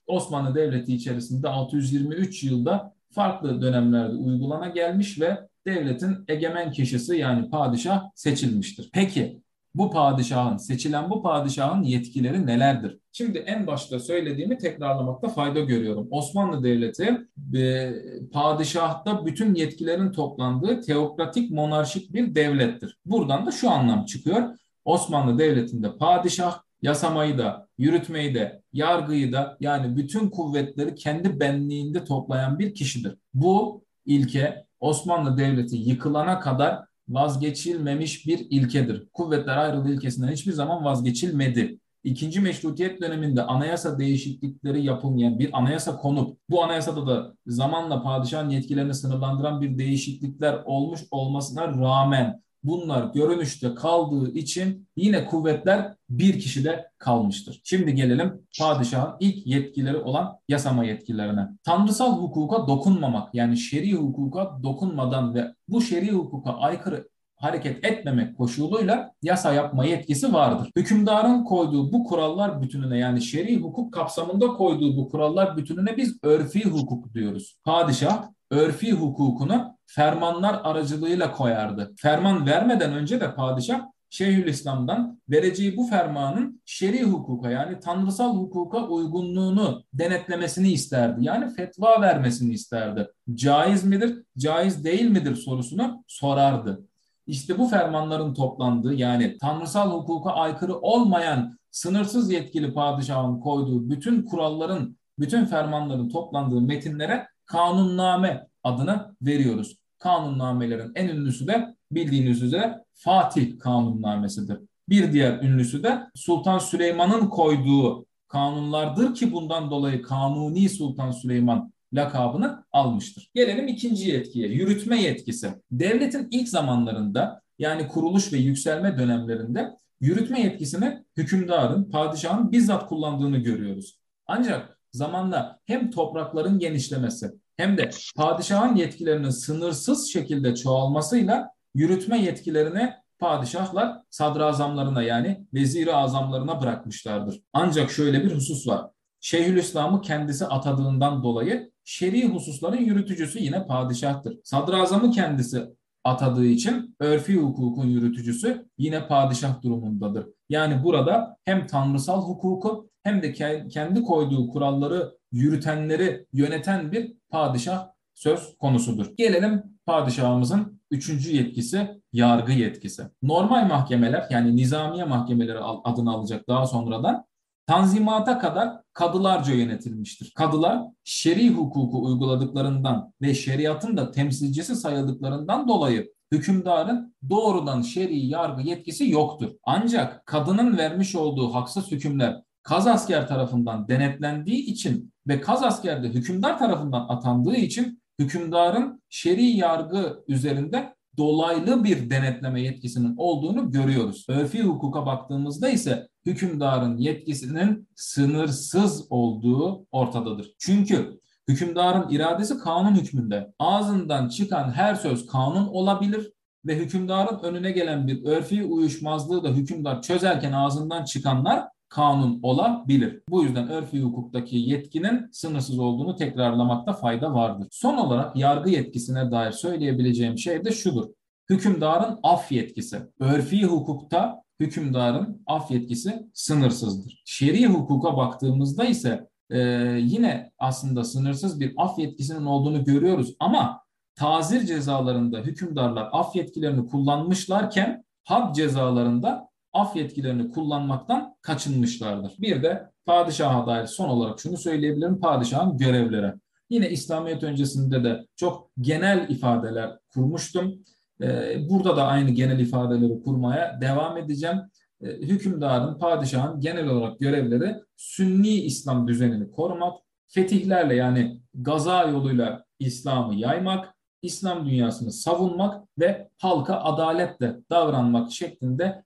Osmanlı 0.06 0.54
Devleti 0.54 0.94
içerisinde 0.94 1.48
623 1.48 2.44
yılda 2.44 2.94
farklı 3.10 3.62
dönemlerde 3.62 4.16
uygulana 4.16 4.68
gelmiş 4.68 5.20
ve 5.20 5.48
devletin 5.66 6.16
egemen 6.28 6.72
kişisi 6.72 7.16
yani 7.16 7.50
padişah 7.50 8.02
seçilmiştir. 8.14 8.90
Peki 8.92 9.44
bu 9.74 9.90
padişahın, 9.90 10.56
seçilen 10.56 11.10
bu 11.10 11.22
padişahın 11.22 11.82
yetkileri 11.82 12.46
nelerdir? 12.46 12.98
Şimdi 13.12 13.38
en 13.38 13.66
başta 13.66 14.00
söylediğimi 14.00 14.58
tekrarlamakta 14.58 15.28
fayda 15.28 15.60
görüyorum. 15.60 16.08
Osmanlı 16.10 16.64
Devleti 16.64 17.26
e, 17.54 17.92
padişahta 18.32 19.26
bütün 19.26 19.54
yetkilerin 19.54 20.12
toplandığı 20.12 20.80
teokratik 20.80 21.50
monarşik 21.50 22.12
bir 22.12 22.34
devlettir. 22.34 22.98
Buradan 23.06 23.46
da 23.46 23.50
şu 23.50 23.70
anlam 23.70 24.04
çıkıyor. 24.04 24.42
Osmanlı 24.84 25.38
Devleti'nde 25.38 25.96
padişah 25.96 26.62
yasamayı 26.84 27.38
da, 27.38 27.68
yürütmeyi 27.78 28.34
de, 28.34 28.62
yargıyı 28.72 29.32
da 29.32 29.56
yani 29.60 29.96
bütün 29.96 30.30
kuvvetleri 30.30 30.94
kendi 30.94 31.40
benliğinde 31.40 32.04
toplayan 32.04 32.58
bir 32.58 32.74
kişidir. 32.74 33.16
Bu 33.34 33.84
ilke 34.06 34.66
Osmanlı 34.80 35.38
Devleti 35.38 35.76
yıkılana 35.76 36.40
kadar 36.40 36.84
vazgeçilmemiş 37.08 38.26
bir 38.26 38.38
ilkedir. 38.50 39.08
Kuvvetler 39.12 39.56
ayrılığı 39.56 39.94
ilkesinden 39.94 40.32
hiçbir 40.32 40.52
zaman 40.52 40.84
vazgeçilmedi. 40.84 41.78
İkinci 42.04 42.40
meşrutiyet 42.40 43.00
döneminde 43.00 43.42
anayasa 43.42 43.98
değişiklikleri 43.98 44.84
yapılmayan 44.84 45.38
bir 45.38 45.58
anayasa 45.58 45.96
konup 45.96 46.38
bu 46.50 46.64
anayasada 46.64 47.06
da 47.06 47.34
zamanla 47.46 48.02
padişahın 48.02 48.50
yetkilerini 48.50 48.94
sınırlandıran 48.94 49.60
bir 49.60 49.78
değişiklikler 49.78 50.62
olmuş 50.64 51.00
olmasına 51.10 51.68
rağmen 51.68 52.42
bunlar 52.64 53.12
görünüşte 53.14 53.74
kaldığı 53.74 54.32
için 54.32 54.88
yine 54.96 55.26
kuvvetler 55.26 55.94
bir 56.10 56.40
kişide 56.40 56.90
kalmıştır. 56.98 57.60
Şimdi 57.64 57.94
gelelim 57.94 58.42
padişahın 58.58 59.16
ilk 59.20 59.46
yetkileri 59.46 59.96
olan 59.96 60.38
yasama 60.48 60.84
yetkilerine. 60.84 61.48
Tanrısal 61.64 62.18
hukuka 62.18 62.68
dokunmamak 62.68 63.34
yani 63.34 63.56
şer'i 63.56 63.92
hukuka 63.92 64.58
dokunmadan 64.62 65.34
ve 65.34 65.54
bu 65.68 65.80
şer'i 65.80 66.10
hukuka 66.10 66.52
aykırı 66.52 67.08
hareket 67.36 67.84
etmemek 67.84 68.38
koşuluyla 68.38 69.12
yasa 69.22 69.52
yapma 69.52 69.84
yetkisi 69.84 70.32
vardır. 70.32 70.70
Hükümdarın 70.76 71.44
koyduğu 71.44 71.92
bu 71.92 72.04
kurallar 72.04 72.62
bütününe 72.62 72.98
yani 72.98 73.22
şer'i 73.22 73.56
hukuk 73.56 73.92
kapsamında 73.92 74.48
koyduğu 74.48 74.96
bu 74.96 75.08
kurallar 75.08 75.56
bütününe 75.56 75.96
biz 75.96 76.18
örfi 76.22 76.64
hukuk 76.64 77.14
diyoruz. 77.14 77.58
Padişah 77.64 78.28
örfi 78.50 78.92
hukukunu 78.92 79.73
fermanlar 79.86 80.60
aracılığıyla 80.64 81.32
koyardı. 81.32 81.94
Ferman 81.96 82.46
vermeden 82.46 82.92
önce 82.92 83.20
de 83.20 83.34
padişah 83.34 83.80
Şeyhülislam'dan 84.14 85.20
vereceği 85.28 85.76
bu 85.76 85.86
fermanın 85.86 86.62
şer'i 86.64 87.02
hukuka 87.02 87.50
yani 87.50 87.80
tanrısal 87.80 88.36
hukuka 88.36 88.88
uygunluğunu 88.88 89.84
denetlemesini 89.92 90.72
isterdi. 90.72 91.24
Yani 91.24 91.54
fetva 91.54 92.00
vermesini 92.00 92.52
isterdi. 92.52 93.08
Caiz 93.34 93.84
midir, 93.84 94.22
caiz 94.38 94.84
değil 94.84 95.10
midir 95.10 95.36
sorusunu 95.36 96.04
sorardı. 96.08 96.84
İşte 97.26 97.58
bu 97.58 97.68
fermanların 97.68 98.34
toplandığı 98.34 98.94
yani 98.94 99.38
tanrısal 99.38 99.90
hukuka 99.90 100.30
aykırı 100.30 100.78
olmayan 100.78 101.58
sınırsız 101.70 102.32
yetkili 102.32 102.74
padişahın 102.74 103.40
koyduğu 103.40 103.90
bütün 103.90 104.22
kuralların, 104.22 104.96
bütün 105.18 105.44
fermanların 105.44 106.08
toplandığı 106.08 106.60
metinlere 106.60 107.26
kanunname 107.46 108.46
adını 108.64 109.16
veriyoruz. 109.22 109.76
Kanunnamelerin 109.98 110.92
en 110.94 111.08
ünlüsü 111.08 111.46
de 111.46 111.74
bildiğiniz 111.90 112.42
üzere 112.42 112.84
Fatih 112.94 113.58
kanunnamesidir. 113.58 114.58
Bir 114.88 115.12
diğer 115.12 115.42
ünlüsü 115.42 115.82
de 115.82 116.00
Sultan 116.14 116.58
Süleyman'ın 116.58 117.28
koyduğu 117.28 118.06
kanunlardır 118.28 119.14
ki 119.14 119.32
bundan 119.32 119.70
dolayı 119.70 120.02
Kanuni 120.02 120.68
Sultan 120.68 121.10
Süleyman 121.10 121.72
lakabını 121.92 122.64
almıştır. 122.72 123.30
Gelelim 123.34 123.68
ikinci 123.68 124.10
yetkiye, 124.10 124.48
yürütme 124.48 125.02
yetkisi. 125.02 125.54
Devletin 125.70 126.28
ilk 126.30 126.48
zamanlarında 126.48 127.42
yani 127.58 127.88
kuruluş 127.88 128.32
ve 128.32 128.36
yükselme 128.36 128.98
dönemlerinde 128.98 129.70
yürütme 130.00 130.40
yetkisini 130.40 131.04
hükümdarın, 131.16 131.90
padişahın 131.90 132.52
bizzat 132.52 132.88
kullandığını 132.88 133.38
görüyoruz. 133.38 133.98
Ancak 134.26 134.78
zamanla 134.92 135.60
hem 135.64 135.90
toprakların 135.90 136.58
genişlemesi 136.58 137.32
hem 137.56 137.78
de 137.78 137.90
padişahın 138.16 138.76
yetkilerinin 138.76 139.30
sınırsız 139.30 140.12
şekilde 140.12 140.54
çoğalmasıyla 140.54 141.50
yürütme 141.74 142.22
yetkilerini 142.22 142.92
padişahlar 143.18 143.98
sadrazamlarına 144.10 145.02
yani 145.02 145.46
veziri 145.54 145.94
azamlarına 145.94 146.62
bırakmışlardır. 146.62 147.40
Ancak 147.52 147.90
şöyle 147.90 148.24
bir 148.24 148.34
husus 148.34 148.66
var. 148.68 148.90
Şeyhülislam'ı 149.20 150.00
kendisi 150.00 150.46
atadığından 150.46 151.22
dolayı 151.22 151.70
şer'i 151.84 152.28
hususların 152.28 152.80
yürütücüsü 152.80 153.38
yine 153.38 153.66
padişahtır. 153.66 154.38
Sadrazamı 154.44 155.10
kendisi 155.10 155.64
atadığı 156.04 156.46
için 156.46 156.96
örfi 157.00 157.36
hukukun 157.36 157.86
yürütücüsü 157.86 158.68
yine 158.78 159.06
padişah 159.06 159.62
durumundadır. 159.62 160.26
Yani 160.48 160.84
burada 160.84 161.36
hem 161.44 161.66
tanrısal 161.66 162.22
hukuku 162.22 162.90
hem 163.02 163.22
de 163.22 163.32
kendi 163.68 164.02
koyduğu 164.02 164.48
kuralları 164.48 165.18
yürütenleri 165.32 166.26
yöneten 166.32 166.92
bir 166.92 167.14
padişah 167.30 167.88
söz 168.14 168.58
konusudur. 168.58 169.16
Gelelim 169.16 169.62
padişahımızın 169.86 170.80
üçüncü 170.90 171.36
yetkisi 171.36 172.00
yargı 172.12 172.52
yetkisi. 172.52 173.02
Normal 173.22 173.66
mahkemeler 173.66 174.26
yani 174.30 174.56
nizamiye 174.56 175.04
mahkemeleri 175.04 175.58
adını 175.58 176.12
alacak 176.12 176.48
daha 176.48 176.66
sonradan 176.66 177.24
Tanzimata 177.66 178.38
kadar 178.38 178.80
kadılarca 178.92 179.54
yönetilmiştir. 179.54 180.32
Kadılar 180.34 180.82
şer'i 181.04 181.50
hukuku 181.50 182.04
uyguladıklarından 182.04 183.12
ve 183.22 183.34
şeriatın 183.34 183.96
da 183.96 184.10
temsilcisi 184.10 184.76
sayıldıklarından 184.76 185.68
dolayı 185.68 186.12
hükümdarın 186.32 187.14
doğrudan 187.30 187.82
şer'i 187.82 188.26
yargı 188.26 188.62
yetkisi 188.62 189.10
yoktur. 189.10 189.50
Ancak 189.64 190.26
kadının 190.26 190.78
vermiş 190.78 191.14
olduğu 191.14 191.54
haksız 191.54 191.90
hükümler 191.90 192.42
Kaz 192.62 192.86
asker 192.86 193.28
tarafından 193.28 193.88
denetlendiği 193.88 194.64
için 194.66 195.12
ve 195.28 195.40
Kaz 195.40 195.62
asker 195.62 196.02
de 196.02 196.08
hükümdar 196.08 196.58
tarafından 196.58 197.06
atandığı 197.08 197.56
için 197.56 198.02
hükümdarın 198.18 199.02
şer'i 199.08 199.46
yargı 199.46 200.24
üzerinde 200.28 200.94
dolaylı 201.16 201.84
bir 201.84 202.10
denetleme 202.10 202.62
yetkisinin 202.62 203.14
olduğunu 203.16 203.70
görüyoruz. 203.70 204.26
Örfi 204.28 204.62
hukuka 204.62 205.06
baktığımızda 205.06 205.68
ise 205.68 206.08
hükümdarın 206.26 206.96
yetkisinin 206.96 207.88
sınırsız 207.94 209.06
olduğu 209.10 209.86
ortadadır. 209.92 210.54
Çünkü 210.58 211.20
hükümdarın 211.48 212.08
iradesi 212.10 212.58
kanun 212.58 212.94
hükmünde. 212.94 213.52
Ağzından 213.58 214.28
çıkan 214.28 214.70
her 214.72 214.94
söz 214.94 215.26
kanun 215.26 215.66
olabilir 215.66 216.32
ve 216.66 216.76
hükümdarın 216.76 217.38
önüne 217.42 217.70
gelen 217.70 218.06
bir 218.06 218.24
örfi 218.24 218.64
uyuşmazlığı 218.64 219.44
da 219.44 219.48
hükümdar 219.48 220.02
çözerken 220.02 220.52
ağzından 220.52 221.04
çıkanlar 221.04 221.73
kanun 221.94 222.40
olabilir. 222.42 223.22
Bu 223.28 223.44
yüzden 223.44 223.68
örfi 223.68 224.00
hukuktaki 224.00 224.56
yetkinin 224.56 225.28
sınırsız 225.32 225.78
olduğunu 225.78 226.16
tekrarlamakta 226.16 226.92
fayda 226.92 227.34
vardır. 227.34 227.68
Son 227.70 227.96
olarak 227.96 228.36
yargı 228.36 228.70
yetkisine 228.70 229.30
dair 229.30 229.52
söyleyebileceğim 229.52 230.38
şey 230.38 230.64
de 230.64 230.72
şudur. 230.72 231.08
hükümdarın 231.50 232.20
af 232.22 232.52
yetkisi. 232.52 232.98
Örfi 233.20 233.64
hukukta 233.64 234.42
hükümdarın 234.60 235.42
af 235.46 235.70
yetkisi 235.70 236.26
sınırsızdır. 236.34 237.22
Şer'i 237.24 237.66
hukuka 237.66 238.16
baktığımızda 238.16 238.84
ise 238.84 239.28
e, 239.50 239.58
yine 240.00 240.52
aslında 240.58 241.04
sınırsız 241.04 241.60
bir 241.60 241.72
af 241.76 241.98
yetkisinin 241.98 242.44
olduğunu 242.44 242.84
görüyoruz 242.84 243.34
ama 243.40 243.80
tazir 244.14 244.66
cezalarında 244.66 245.38
hükümdarlar 245.38 246.08
af 246.12 246.36
yetkilerini 246.36 246.86
kullanmışlarken 246.86 248.04
had 248.24 248.54
cezalarında 248.54 249.48
af 249.74 249.96
yetkilerini 249.96 250.50
kullanmaktan 250.50 251.36
kaçınmışlardır. 251.42 252.32
Bir 252.38 252.62
de 252.62 252.90
padişaha 253.06 253.66
dair 253.66 253.86
son 253.86 254.08
olarak 254.08 254.40
şunu 254.40 254.56
söyleyebilirim. 254.56 255.20
Padişahın 255.20 255.78
görevleri. 255.78 256.32
Yine 256.70 256.90
İslamiyet 256.90 257.42
öncesinde 257.42 258.04
de 258.04 258.26
çok 258.36 258.70
genel 258.80 259.28
ifadeler 259.28 259.98
kurmuştum. 260.14 260.74
Ee, 261.22 261.56
burada 261.70 261.96
da 261.96 262.06
aynı 262.06 262.30
genel 262.30 262.58
ifadeleri 262.58 263.22
kurmaya 263.22 263.80
devam 263.80 264.16
edeceğim. 264.16 264.56
Ee, 265.02 265.08
hükümdarın, 265.08 265.98
padişahın 265.98 266.60
genel 266.60 266.88
olarak 266.88 267.20
görevleri 267.20 267.74
Sünni 267.96 268.54
İslam 268.54 269.08
düzenini 269.08 269.50
korumak, 269.50 269.92
fetihlerle 270.28 270.94
yani 270.94 271.40
gaza 271.54 272.04
yoluyla 272.04 272.64
İslam'ı 272.78 273.34
yaymak, 273.34 273.94
İslam 274.22 274.66
dünyasını 274.66 275.12
savunmak 275.12 275.84
ve 275.98 276.28
halka 276.38 276.76
adaletle 276.76 277.56
davranmak 277.70 278.32
şeklinde 278.32 279.04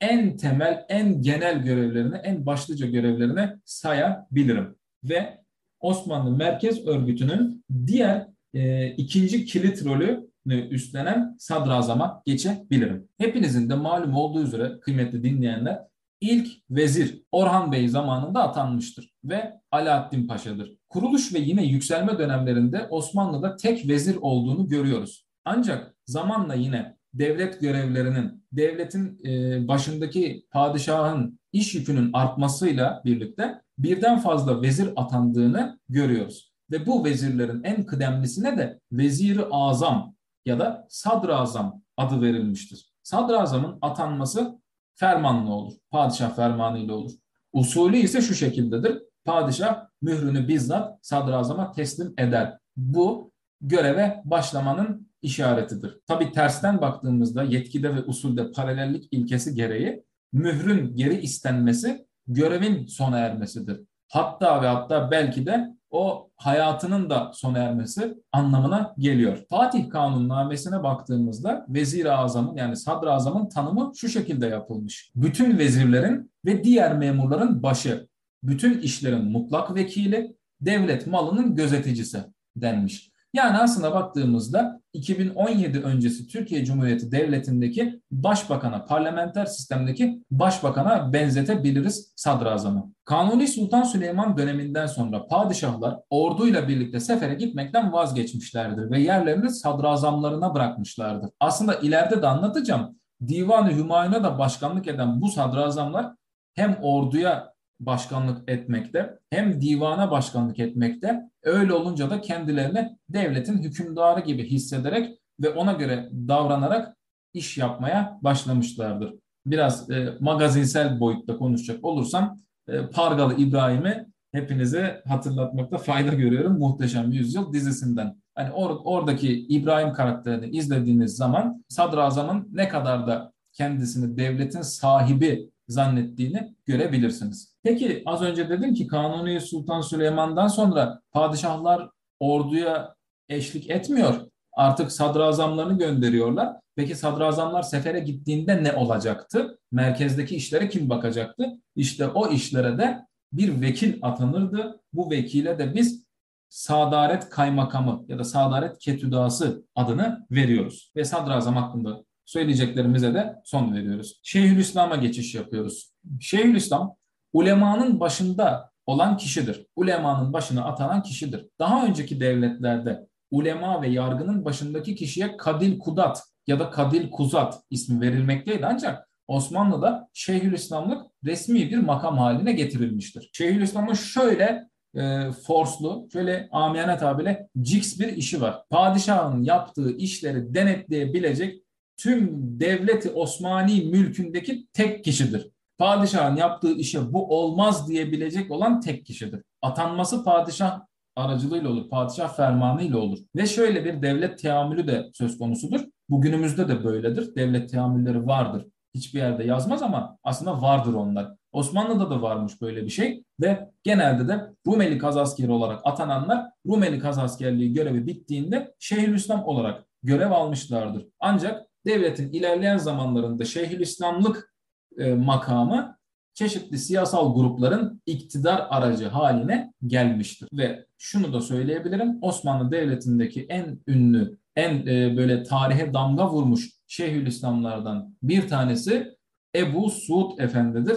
en 0.00 0.36
temel, 0.36 0.86
en 0.88 1.22
genel 1.22 1.62
görevlerini, 1.62 2.16
en 2.16 2.46
başlıca 2.46 2.86
görevlerini 2.86 3.48
sayabilirim. 3.64 4.76
Ve 5.04 5.40
Osmanlı 5.80 6.36
Merkez 6.36 6.86
Örgütü'nün 6.86 7.64
diğer 7.86 8.26
e, 8.54 8.88
ikinci 8.90 9.44
kilit 9.44 9.84
rolü 9.84 10.30
üstlenen 10.46 11.36
sadrazama 11.38 12.22
geçebilirim. 12.26 13.08
Hepinizin 13.18 13.70
de 13.70 13.74
malum 13.74 14.14
olduğu 14.14 14.42
üzere 14.42 14.80
kıymetli 14.80 15.22
dinleyenler 15.22 15.80
ilk 16.20 16.48
vezir 16.70 17.22
Orhan 17.32 17.72
Bey 17.72 17.88
zamanında 17.88 18.42
atanmıştır 18.42 19.12
ve 19.24 19.60
Alaaddin 19.70 20.26
Paşa'dır. 20.26 20.76
Kuruluş 20.88 21.34
ve 21.34 21.38
yine 21.38 21.66
yükselme 21.66 22.18
dönemlerinde 22.18 22.86
Osmanlı'da 22.90 23.56
tek 23.56 23.88
vezir 23.88 24.16
olduğunu 24.20 24.68
görüyoruz. 24.68 25.26
Ancak 25.44 25.94
zamanla 26.06 26.54
yine 26.54 26.96
devlet 27.14 27.60
görevlerinin, 27.60 28.44
devletin 28.52 29.20
e, 29.24 29.68
başındaki 29.68 30.46
padişahın 30.50 31.40
iş 31.52 31.74
yükünün 31.74 32.10
artmasıyla 32.12 33.02
birlikte 33.04 33.62
birden 33.78 34.18
fazla 34.18 34.62
vezir 34.62 34.92
atandığını 34.96 35.78
görüyoruz. 35.88 36.52
Ve 36.70 36.86
bu 36.86 37.04
vezirlerin 37.04 37.62
en 37.64 37.86
kıdemlisine 37.86 38.58
de 38.58 38.80
veziri 38.92 39.44
azam 39.50 40.14
ya 40.46 40.58
da 40.58 40.86
sadrazam 40.88 41.82
adı 41.96 42.22
verilmiştir. 42.22 42.92
Sadrazamın 43.02 43.78
atanması 43.82 44.60
fermanlı 44.94 45.50
olur. 45.50 45.72
Padişah 45.90 46.36
fermanıyla 46.36 46.94
olur. 46.94 47.12
Usulü 47.52 47.96
ise 47.96 48.20
şu 48.20 48.34
şekildedir. 48.34 49.02
Padişah 49.24 49.86
mührünü 50.02 50.48
bizzat 50.48 50.98
sadrazama 51.02 51.72
teslim 51.72 52.14
eder. 52.18 52.58
Bu 52.76 53.32
göreve 53.60 54.22
başlamanın 54.24 55.09
işaretidir. 55.22 55.98
Tabi 56.06 56.32
tersten 56.32 56.80
baktığımızda 56.80 57.42
yetkide 57.42 57.94
ve 57.96 58.02
usulde 58.02 58.52
paralellik 58.52 59.08
ilkesi 59.10 59.54
gereği 59.54 60.04
mührün 60.32 60.96
geri 60.96 61.20
istenmesi 61.20 62.06
görevin 62.26 62.86
sona 62.86 63.18
ermesidir. 63.18 63.80
Hatta 64.08 64.62
ve 64.62 64.66
hatta 64.66 65.10
belki 65.10 65.46
de 65.46 65.76
o 65.90 66.30
hayatının 66.36 67.10
da 67.10 67.30
sona 67.34 67.58
ermesi 67.58 68.14
anlamına 68.32 68.94
geliyor. 68.98 69.38
Fatih 69.50 69.90
Kanunnamesi'ne 69.90 70.82
baktığımızda 70.82 71.66
Vezir-i 71.68 72.12
Azam'ın 72.12 72.56
yani 72.56 72.76
Sadrazam'ın 72.76 73.48
tanımı 73.48 73.92
şu 73.96 74.08
şekilde 74.08 74.46
yapılmış. 74.46 75.12
Bütün 75.16 75.58
vezirlerin 75.58 76.32
ve 76.44 76.64
diğer 76.64 76.98
memurların 76.98 77.62
başı, 77.62 78.08
bütün 78.42 78.78
işlerin 78.78 79.24
mutlak 79.24 79.74
vekili, 79.74 80.36
devlet 80.60 81.06
malının 81.06 81.54
gözeticisi 81.54 82.18
denmiş. 82.56 83.10
Yani 83.34 83.58
aslında 83.58 83.94
baktığımızda 83.94 84.79
2017 84.92 85.78
öncesi 85.78 86.26
Türkiye 86.26 86.64
Cumhuriyeti 86.64 87.12
Devleti'ndeki 87.12 88.00
başbakana, 88.10 88.84
parlamenter 88.84 89.46
sistemdeki 89.46 90.22
başbakana 90.30 91.12
benzetebiliriz 91.12 92.12
sadrazamı. 92.16 92.92
Kanuni 93.04 93.48
Sultan 93.48 93.82
Süleyman 93.82 94.36
döneminden 94.36 94.86
sonra 94.86 95.26
padişahlar 95.26 95.96
orduyla 96.10 96.68
birlikte 96.68 97.00
sefere 97.00 97.34
gitmekten 97.34 97.92
vazgeçmişlerdir 97.92 98.90
ve 98.90 99.00
yerlerini 99.00 99.50
sadrazamlarına 99.50 100.54
bırakmışlardır. 100.54 101.30
Aslında 101.40 101.74
ileride 101.74 102.22
de 102.22 102.26
anlatacağım. 102.26 103.00
Divan-ı 103.28 103.72
Hümayun'a 103.76 104.24
da 104.24 104.38
başkanlık 104.38 104.88
eden 104.88 105.20
bu 105.20 105.28
sadrazamlar 105.28 106.12
hem 106.54 106.78
orduya 106.82 107.49
başkanlık 107.80 108.50
etmekte 108.50 109.18
hem 109.30 109.60
divana 109.60 110.10
başkanlık 110.10 110.58
etmekte. 110.58 111.30
Öyle 111.42 111.72
olunca 111.72 112.10
da 112.10 112.20
kendilerini 112.20 112.96
devletin 113.08 113.58
hükümdarı 113.58 114.20
gibi 114.20 114.44
hissederek 114.44 115.18
ve 115.40 115.48
ona 115.48 115.72
göre 115.72 116.10
davranarak 116.12 116.96
iş 117.34 117.58
yapmaya 117.58 118.18
başlamışlardır. 118.22 119.14
Biraz 119.46 119.90
e, 119.90 120.14
magazinsel 120.20 121.00
boyutta 121.00 121.36
konuşacak 121.36 121.84
olursam 121.84 122.36
e, 122.68 122.86
Pargalı 122.86 123.34
İbrahim'i 123.36 124.06
hepinize 124.32 125.02
hatırlatmakta 125.08 125.78
fayda 125.78 126.14
görüyorum. 126.14 126.58
Muhteşem 126.58 127.12
Yüzyıl 127.12 127.52
dizisinden. 127.52 128.16
Hani 128.34 128.50
or, 128.50 128.80
oradaki 128.84 129.46
İbrahim 129.46 129.92
karakterini 129.92 130.46
izlediğiniz 130.56 131.16
zaman 131.16 131.64
sadrazamın 131.68 132.48
ne 132.52 132.68
kadar 132.68 133.06
da 133.06 133.32
kendisini 133.52 134.16
devletin 134.16 134.62
sahibi 134.62 135.50
zannettiğini 135.70 136.54
görebilirsiniz. 136.66 137.56
Peki 137.62 138.02
az 138.06 138.22
önce 138.22 138.48
dedim 138.48 138.74
ki 138.74 138.86
Kanuni 138.86 139.40
Sultan 139.40 139.80
Süleyman'dan 139.80 140.48
sonra 140.48 141.00
padişahlar 141.12 141.88
orduya 142.20 142.94
eşlik 143.28 143.70
etmiyor. 143.70 144.14
Artık 144.52 144.92
sadrazamlarını 144.92 145.78
gönderiyorlar. 145.78 146.56
Peki 146.76 146.94
sadrazamlar 146.94 147.62
sefere 147.62 148.00
gittiğinde 148.00 148.64
ne 148.64 148.72
olacaktı? 148.72 149.58
Merkezdeki 149.72 150.36
işlere 150.36 150.68
kim 150.68 150.90
bakacaktı? 150.90 151.46
İşte 151.76 152.08
o 152.08 152.28
işlere 152.28 152.78
de 152.78 152.98
bir 153.32 153.60
vekil 153.60 153.98
atanırdı. 154.02 154.80
Bu 154.92 155.10
vekile 155.10 155.58
de 155.58 155.74
biz 155.74 156.04
Sadaret 156.48 157.28
Kaymakamı 157.28 158.04
ya 158.08 158.18
da 158.18 158.24
Sadaret 158.24 158.78
Ketüdası 158.78 159.64
adını 159.74 160.26
veriyoruz. 160.30 160.92
Ve 160.96 161.04
sadrazam 161.04 161.56
hakkında 161.56 162.04
söyleyeceklerimize 162.30 163.14
de 163.14 163.36
son 163.44 163.74
veriyoruz. 163.74 164.20
Şeyhülislam'a 164.22 164.96
geçiş 164.96 165.34
yapıyoruz. 165.34 165.92
Şeyhülislam 166.20 166.96
ulemanın 167.32 168.00
başında 168.00 168.70
olan 168.86 169.16
kişidir. 169.16 169.66
Ulemanın 169.76 170.32
başına 170.32 170.64
atanan 170.64 171.02
kişidir. 171.02 171.46
Daha 171.58 171.86
önceki 171.86 172.20
devletlerde 172.20 173.06
ulema 173.30 173.82
ve 173.82 173.88
yargının 173.88 174.44
başındaki 174.44 174.94
kişiye 174.94 175.36
kadil 175.36 175.78
kudat 175.78 176.22
ya 176.46 176.58
da 176.60 176.70
kadil 176.70 177.10
kuzat 177.10 177.62
ismi 177.70 178.00
verilmekteydi 178.00 178.66
ancak 178.66 179.08
Osmanlı'da 179.28 180.08
Şeyhülislamlık 180.14 181.06
resmi 181.24 181.70
bir 181.70 181.78
makam 181.78 182.18
haline 182.18 182.52
getirilmiştir. 182.52 183.30
Şeyhülislam'ın 183.32 183.94
şöyle 183.94 184.68
e, 184.94 185.30
forslu, 185.46 186.08
şöyle 186.12 186.48
amiyane 186.52 186.98
tabirle 186.98 187.48
ciks 187.60 187.98
bir 187.98 188.08
işi 188.08 188.40
var. 188.40 188.62
Padişahın 188.70 189.42
yaptığı 189.42 189.96
işleri 189.96 190.54
denetleyebilecek 190.54 191.62
tüm 192.00 192.30
devleti 192.60 193.10
Osmani 193.10 193.84
mülkündeki 193.84 194.66
tek 194.72 195.04
kişidir. 195.04 195.50
Padişahın 195.78 196.36
yaptığı 196.36 196.72
işe 196.72 197.12
bu 197.12 197.38
olmaz 197.38 197.88
diyebilecek 197.88 198.50
olan 198.50 198.80
tek 198.80 199.06
kişidir. 199.06 199.42
Atanması 199.62 200.24
padişah 200.24 200.80
aracılığıyla 201.16 201.70
olur, 201.70 201.88
padişah 201.88 202.36
fermanıyla 202.36 202.98
olur. 202.98 203.18
Ve 203.36 203.46
şöyle 203.46 203.84
bir 203.84 204.02
devlet 204.02 204.38
teamülü 204.38 204.86
de 204.86 205.10
söz 205.14 205.38
konusudur. 205.38 205.80
Bugünümüzde 206.08 206.68
de 206.68 206.84
böyledir. 206.84 207.34
Devlet 207.36 207.70
teamülleri 207.70 208.26
vardır. 208.26 208.66
Hiçbir 208.94 209.18
yerde 209.18 209.44
yazmaz 209.44 209.82
ama 209.82 210.18
aslında 210.24 210.62
vardır 210.62 210.94
onlar. 210.94 211.32
Osmanlı'da 211.52 212.10
da 212.10 212.22
varmış 212.22 212.60
böyle 212.62 212.84
bir 212.84 212.90
şey 212.90 213.24
ve 213.40 213.70
genelde 213.82 214.28
de 214.28 214.40
Rumeli 214.66 214.98
kazaskeri 214.98 215.50
olarak 215.50 215.80
atananlar 215.84 216.46
Rumeli 216.66 216.98
kazaskerliği 216.98 217.72
görevi 217.72 218.06
bittiğinde 218.06 218.74
Şeyhülislam 218.78 219.44
olarak 219.44 219.84
görev 220.02 220.30
almışlardır. 220.30 221.06
Ancak 221.20 221.69
devletin 221.86 222.32
ilerleyen 222.32 222.76
zamanlarında 222.76 223.44
Şeyhülislamlık 223.44 224.54
e, 224.98 225.14
makamı 225.14 225.98
çeşitli 226.34 226.78
siyasal 226.78 227.34
grupların 227.34 228.02
iktidar 228.06 228.66
aracı 228.70 229.08
haline 229.08 229.72
gelmiştir. 229.86 230.48
Ve 230.52 230.86
şunu 230.98 231.32
da 231.32 231.40
söyleyebilirim. 231.40 232.18
Osmanlı 232.22 232.72
Devleti'ndeki 232.72 233.46
en 233.48 233.80
ünlü, 233.86 234.38
en 234.56 234.86
e, 234.86 235.16
böyle 235.16 235.42
tarihe 235.42 235.94
damga 235.94 236.30
vurmuş 236.30 236.70
Şeyhülislamlardan 236.86 238.16
bir 238.22 238.48
tanesi 238.48 239.16
Ebu 239.56 239.90
Suud 239.90 240.38
Efendi'dir. 240.38 240.96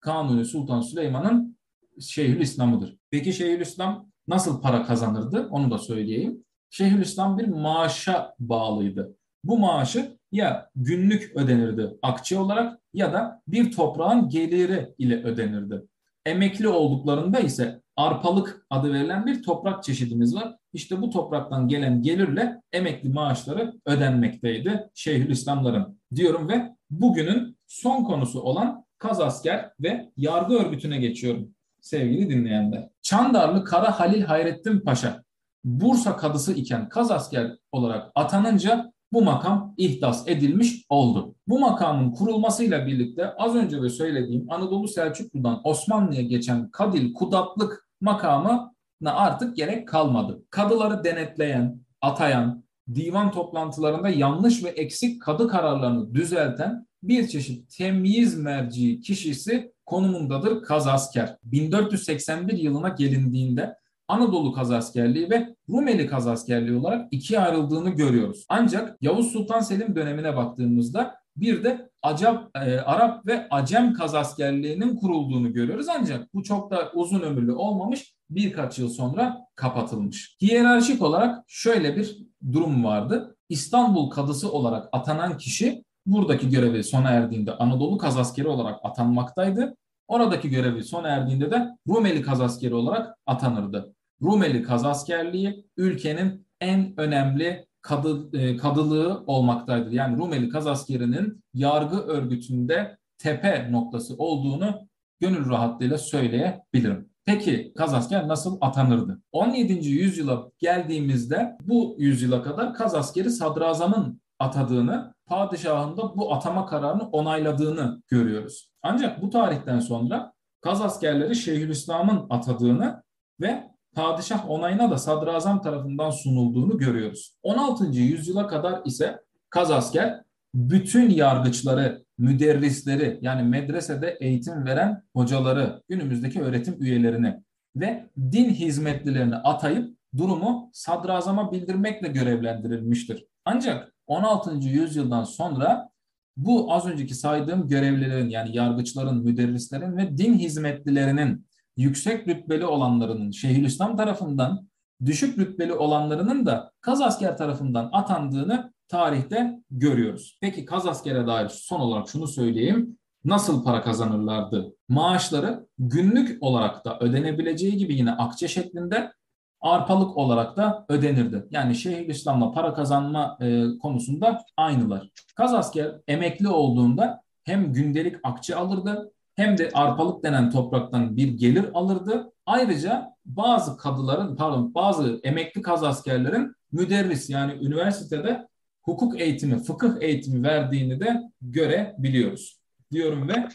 Kanuni 0.00 0.44
Sultan 0.44 0.80
Süleyman'ın 0.80 1.58
Şeyhülislam'ıdır. 2.00 2.96
Peki 3.10 3.32
Şeyhülislam 3.32 4.10
nasıl 4.28 4.62
para 4.62 4.82
kazanırdı? 4.82 5.48
Onu 5.50 5.70
da 5.70 5.78
söyleyeyim. 5.78 6.44
Şeyhülislam 6.70 7.38
bir 7.38 7.48
maaşa 7.48 8.34
bağlıydı. 8.38 9.16
Bu 9.44 9.58
maaşı 9.58 10.18
ya 10.34 10.70
günlük 10.76 11.32
ödenirdi 11.36 11.96
akçe 12.02 12.38
olarak 12.38 12.78
ya 12.94 13.12
da 13.12 13.42
bir 13.48 13.72
toprağın 13.72 14.28
geliri 14.28 14.94
ile 14.98 15.24
ödenirdi. 15.24 15.82
Emekli 16.26 16.68
olduklarında 16.68 17.40
ise 17.40 17.82
arpalık 17.96 18.66
adı 18.70 18.92
verilen 18.92 19.26
bir 19.26 19.42
toprak 19.42 19.84
çeşidimiz 19.84 20.36
var. 20.36 20.56
İşte 20.72 21.02
bu 21.02 21.10
topraktan 21.10 21.68
gelen 21.68 22.02
gelirle 22.02 22.62
emekli 22.72 23.08
maaşları 23.08 23.74
ödenmekteydi 23.86 24.90
Şeyhülislamların 24.94 26.00
diyorum 26.14 26.48
ve 26.48 26.76
bugünün 26.90 27.56
son 27.66 28.04
konusu 28.04 28.40
olan 28.40 28.84
Kazasker 28.98 29.70
ve 29.80 30.12
yargı 30.16 30.54
örgütüne 30.54 30.98
geçiyorum 30.98 31.54
sevgili 31.80 32.30
dinleyenler. 32.30 32.88
Çandarlı 33.02 33.64
Kara 33.64 34.00
Halil 34.00 34.22
Hayrettin 34.22 34.80
Paşa 34.80 35.24
Bursa 35.64 36.16
kadısı 36.16 36.52
iken 36.52 36.88
Kazasker 36.88 37.58
olarak 37.72 38.12
atanınca 38.14 38.93
bu 39.14 39.22
makam 39.22 39.74
ihdas 39.76 40.28
edilmiş 40.28 40.84
oldu. 40.88 41.34
Bu 41.46 41.60
makamın 41.60 42.12
kurulmasıyla 42.12 42.86
birlikte 42.86 43.34
az 43.34 43.54
önce 43.54 43.82
de 43.82 43.88
söylediğim 43.88 44.46
Anadolu 44.50 44.88
Selçuklu'dan 44.88 45.60
Osmanlı'ya 45.64 46.22
geçen 46.22 46.70
Kadil 46.70 47.14
Kudatlık 47.14 47.88
makamına 48.00 48.70
artık 49.04 49.56
gerek 49.56 49.88
kalmadı. 49.88 50.42
Kadıları 50.50 51.04
denetleyen, 51.04 51.80
atayan, 52.00 52.64
divan 52.94 53.30
toplantılarında 53.30 54.08
yanlış 54.08 54.64
ve 54.64 54.68
eksik 54.68 55.22
kadı 55.22 55.48
kararlarını 55.48 56.14
düzelten 56.14 56.86
bir 57.02 57.28
çeşit 57.28 57.76
temyiz 57.76 58.38
merci 58.38 59.00
kişisi 59.00 59.72
konumundadır 59.86 60.62
kazasker. 60.62 61.36
1481 61.44 62.52
yılına 62.52 62.88
gelindiğinde 62.88 63.76
Anadolu 64.08 64.52
kazaskerliği 64.52 65.30
ve 65.30 65.54
Rumeli 65.68 66.06
kazaskerliği 66.06 66.78
olarak 66.78 67.08
ikiye 67.10 67.40
ayrıldığını 67.40 67.90
görüyoruz. 67.90 68.44
Ancak 68.48 68.96
Yavuz 69.00 69.32
Sultan 69.32 69.60
Selim 69.60 69.96
dönemine 69.96 70.36
baktığımızda 70.36 71.14
bir 71.36 71.64
de 71.64 71.90
Acap, 72.02 72.56
e, 72.56 72.80
Arap 72.80 73.26
ve 73.26 73.48
Acem 73.50 73.94
kazaskerliğinin 73.94 74.96
kurulduğunu 74.96 75.52
görüyoruz. 75.52 75.86
Ancak 75.98 76.34
bu 76.34 76.42
çok 76.42 76.70
da 76.70 76.90
uzun 76.94 77.20
ömürlü 77.20 77.52
olmamış 77.52 78.14
birkaç 78.30 78.78
yıl 78.78 78.88
sonra 78.88 79.38
kapatılmış. 79.54 80.36
Hiyerarşik 80.42 81.02
olarak 81.02 81.44
şöyle 81.46 81.96
bir 81.96 82.18
durum 82.52 82.84
vardı. 82.84 83.36
İstanbul 83.48 84.10
kadısı 84.10 84.52
olarak 84.52 84.88
atanan 84.92 85.38
kişi 85.38 85.84
buradaki 86.06 86.50
görevi 86.50 86.84
sona 86.84 87.10
erdiğinde 87.10 87.52
Anadolu 87.52 87.98
kazaskeri 87.98 88.48
olarak 88.48 88.80
atanmaktaydı. 88.82 89.76
Oradaki 90.08 90.50
görevi 90.50 90.84
sona 90.84 91.08
erdiğinde 91.08 91.50
de 91.50 91.68
Rumeli 91.88 92.22
kazaskeri 92.22 92.74
olarak 92.74 93.16
atanırdı. 93.26 93.93
Rumeli 94.22 94.62
kazaskerliği 94.62 95.66
ülkenin 95.76 96.46
en 96.60 96.94
önemli 96.96 97.66
kadı, 97.82 98.38
e, 98.38 98.56
kadılığı 98.56 99.24
olmaktaydı. 99.26 99.94
Yani 99.94 100.18
Rumeli 100.18 100.48
kazaskerinin 100.48 101.44
yargı 101.54 101.96
örgütünde 101.96 102.98
tepe 103.18 103.72
noktası 103.72 104.14
olduğunu 104.18 104.88
gönül 105.20 105.50
rahatlığıyla 105.50 105.98
söyleyebilirim. 105.98 107.08
Peki 107.24 107.72
kazasker 107.76 108.28
nasıl 108.28 108.58
atanırdı? 108.60 109.22
17. 109.32 109.88
yüzyıla 109.88 110.50
geldiğimizde 110.58 111.56
bu 111.60 111.96
yüzyıla 111.98 112.42
kadar 112.42 112.74
kazaskeri 112.74 113.30
sadrazamın 113.30 114.20
atadığını, 114.38 115.14
padişahın 115.26 115.96
da 115.96 116.16
bu 116.16 116.34
atama 116.34 116.66
kararını 116.66 117.08
onayladığını 117.08 118.02
görüyoruz. 118.08 118.70
Ancak 118.82 119.22
bu 119.22 119.30
tarihten 119.30 119.80
sonra 119.80 120.34
Kaz 120.60 120.80
askerleri 120.80 121.36
Şeyhülislam'ın 121.36 122.26
atadığını 122.30 123.02
ve 123.40 123.73
padişah 123.94 124.50
onayına 124.50 124.90
da 124.90 124.98
sadrazam 124.98 125.62
tarafından 125.62 126.10
sunulduğunu 126.10 126.78
görüyoruz. 126.78 127.36
16. 127.42 127.84
yüzyıla 127.84 128.46
kadar 128.46 128.80
ise 128.84 129.20
Kaz 129.50 129.70
asker 129.70 130.20
bütün 130.54 131.10
yargıçları, 131.10 132.04
müderrisleri 132.18 133.18
yani 133.22 133.42
medresede 133.42 134.18
eğitim 134.20 134.64
veren 134.64 135.02
hocaları, 135.12 135.82
günümüzdeki 135.88 136.42
öğretim 136.42 136.82
üyelerini 136.82 137.42
ve 137.76 138.10
din 138.32 138.50
hizmetlilerini 138.50 139.36
atayıp 139.36 139.96
durumu 140.16 140.70
sadrazama 140.72 141.52
bildirmekle 141.52 142.08
görevlendirilmiştir. 142.08 143.26
Ancak 143.44 143.94
16. 144.06 144.54
yüzyıldan 144.54 145.24
sonra 145.24 145.88
bu 146.36 146.72
az 146.72 146.86
önceki 146.86 147.14
saydığım 147.14 147.68
görevlilerin 147.68 148.28
yani 148.28 148.56
yargıçların, 148.56 149.24
müderrislerin 149.24 149.96
ve 149.96 150.18
din 150.18 150.34
hizmetlilerinin 150.34 151.46
yüksek 151.76 152.28
rütbeli 152.28 152.66
olanlarının 152.66 153.30
Şeyhülislam 153.30 153.96
tarafından, 153.96 154.68
düşük 155.04 155.38
rütbeli 155.38 155.72
olanlarının 155.72 156.46
da 156.46 156.72
Kaz 156.80 157.00
asker 157.00 157.36
tarafından 157.36 157.90
atandığını 157.92 158.72
tarihte 158.88 159.60
görüyoruz. 159.70 160.38
Peki 160.40 160.64
Kaz 160.64 160.86
askere 160.86 161.26
dair 161.26 161.48
son 161.48 161.80
olarak 161.80 162.08
şunu 162.08 162.28
söyleyeyim. 162.28 162.98
Nasıl 163.24 163.64
para 163.64 163.82
kazanırlardı? 163.82 164.74
Maaşları 164.88 165.66
günlük 165.78 166.42
olarak 166.42 166.84
da 166.84 166.98
ödenebileceği 167.00 167.76
gibi 167.76 167.94
yine 167.94 168.12
akçe 168.12 168.48
şeklinde 168.48 169.12
arpalık 169.60 170.16
olarak 170.16 170.56
da 170.56 170.86
ödenirdi. 170.88 171.46
Yani 171.50 171.74
Şeyhülislam'la 171.74 172.52
para 172.52 172.74
kazanma 172.74 173.38
e, 173.40 173.64
konusunda 173.82 174.44
aynılar. 174.56 175.10
Kaz 175.36 175.54
asker 175.54 175.94
emekli 176.08 176.48
olduğunda 176.48 177.22
hem 177.44 177.72
gündelik 177.72 178.16
akçe 178.22 178.56
alırdı 178.56 179.12
hem 179.34 179.58
de 179.58 179.70
arpalık 179.74 180.24
denen 180.24 180.50
topraktan 180.50 181.16
bir 181.16 181.28
gelir 181.28 181.64
alırdı. 181.74 182.32
Ayrıca 182.46 183.14
bazı 183.24 183.76
kadıların 183.76 184.36
pardon 184.36 184.74
bazı 184.74 185.20
emekli 185.22 185.62
kaz 185.62 185.84
askerlerin 185.84 186.52
müderris 186.72 187.30
yani 187.30 187.52
üniversitede 187.66 188.48
hukuk 188.82 189.20
eğitimi, 189.20 189.58
fıkıh 189.58 189.96
eğitimi 190.00 190.42
verdiğini 190.42 191.00
de 191.00 191.22
görebiliyoruz. 191.42 192.60
Diyorum 192.92 193.28
ve 193.28 193.48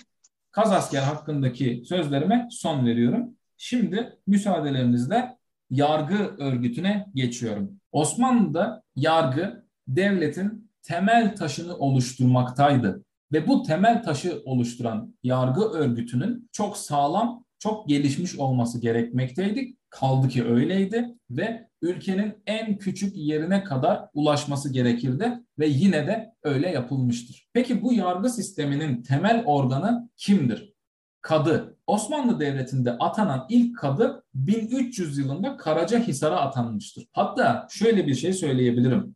kaz 0.52 0.72
asker 0.72 1.02
hakkındaki 1.02 1.84
sözlerime 1.86 2.48
son 2.52 2.86
veriyorum. 2.86 3.36
Şimdi 3.58 4.18
müsaadelerinizle 4.28 5.38
yargı 5.70 6.36
örgütüne 6.38 7.06
geçiyorum. 7.14 7.80
Osmanlı'da 7.92 8.84
yargı 8.96 9.66
devletin 9.88 10.72
temel 10.84 11.36
taşını 11.36 11.78
oluşturmaktaydı. 11.78 13.04
Ve 13.32 13.48
bu 13.48 13.64
temel 13.64 14.04
taşı 14.04 14.42
oluşturan 14.46 15.16
yargı 15.24 15.62
örgütünün 15.62 16.50
çok 16.52 16.78
sağlam, 16.78 17.46
çok 17.60 17.90
gelişmiş 17.90 18.36
olması 18.36 18.82
gerekmekteydi. 18.82 19.76
Kaldı 19.90 20.28
ki 20.28 20.46
öyleydi 20.46 21.16
ve 21.30 21.68
ülkenin 21.82 22.34
en 22.46 22.78
küçük 22.78 23.18
yerine 23.18 23.64
kadar 23.64 24.10
ulaşması 24.14 24.74
gerekirdi 24.74 25.40
ve 25.60 25.68
yine 25.68 26.08
de 26.08 26.34
öyle 26.44 26.70
yapılmıştır. 26.70 27.50
Peki 27.54 27.82
bu 27.82 27.94
yargı 27.94 28.30
sisteminin 28.30 29.04
temel 29.04 29.44
organı 29.46 30.10
kimdir? 30.18 30.74
Kadı. 31.22 31.78
Osmanlı 31.88 32.40
Devleti'nde 32.40 32.92
atanan 32.92 33.46
ilk 33.50 33.78
kadı 33.78 34.24
1300 34.34 35.18
yılında 35.18 35.58
Karacahisar'a 35.58 36.40
atanmıştır. 36.40 37.08
Hatta 37.12 37.68
şöyle 37.70 38.08
bir 38.08 38.16
şey 38.16 38.34
söyleyebilirim. 38.34 39.16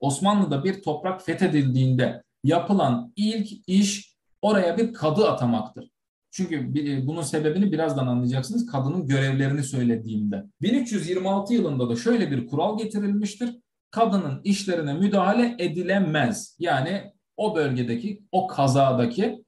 Osmanlı'da 0.00 0.64
bir 0.64 0.82
toprak 0.82 1.22
fethedildiğinde 1.22 2.22
yapılan 2.46 3.12
ilk 3.16 3.48
iş 3.68 4.16
oraya 4.42 4.78
bir 4.78 4.92
kadı 4.92 5.28
atamaktır. 5.28 5.90
Çünkü 6.30 6.74
bunun 7.06 7.22
sebebini 7.22 7.72
birazdan 7.72 8.06
anlayacaksınız 8.06 8.66
kadının 8.66 9.06
görevlerini 9.08 9.62
söylediğimde. 9.62 10.44
1326 10.62 11.54
yılında 11.54 11.88
da 11.88 11.96
şöyle 11.96 12.30
bir 12.30 12.46
kural 12.46 12.78
getirilmiştir. 12.78 13.56
Kadının 13.90 14.40
işlerine 14.44 14.94
müdahale 14.94 15.56
edilemez. 15.58 16.56
Yani 16.58 17.12
o 17.36 17.56
bölgedeki, 17.56 18.22
o 18.32 18.46
kazadaki 18.46 19.44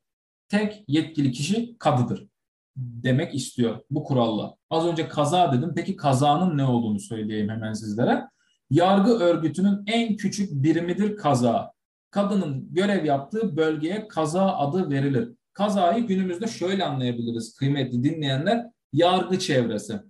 tek 0.48 0.84
yetkili 0.88 1.32
kişi 1.32 1.78
kadıdır 1.78 2.28
demek 2.76 3.34
istiyor 3.34 3.80
bu 3.90 4.04
kuralla. 4.04 4.54
Az 4.70 4.86
önce 4.86 5.08
kaza 5.08 5.52
dedim. 5.52 5.72
Peki 5.76 5.96
kazanın 5.96 6.58
ne 6.58 6.64
olduğunu 6.64 7.00
söyleyeyim 7.00 7.48
hemen 7.48 7.72
sizlere. 7.72 8.24
Yargı 8.70 9.10
örgütünün 9.10 9.82
en 9.86 10.16
küçük 10.16 10.52
birimidir 10.52 11.16
kaza. 11.16 11.72
Kadının 12.10 12.74
görev 12.74 13.04
yaptığı 13.04 13.56
bölgeye 13.56 14.08
kaza 14.08 14.56
adı 14.56 14.90
verilir. 14.90 15.34
Kazayı 15.52 16.06
günümüzde 16.06 16.46
şöyle 16.46 16.84
anlayabiliriz 16.84 17.54
kıymetli 17.54 18.04
dinleyenler. 18.04 18.66
Yargı 18.92 19.38
çevresi. 19.38 20.00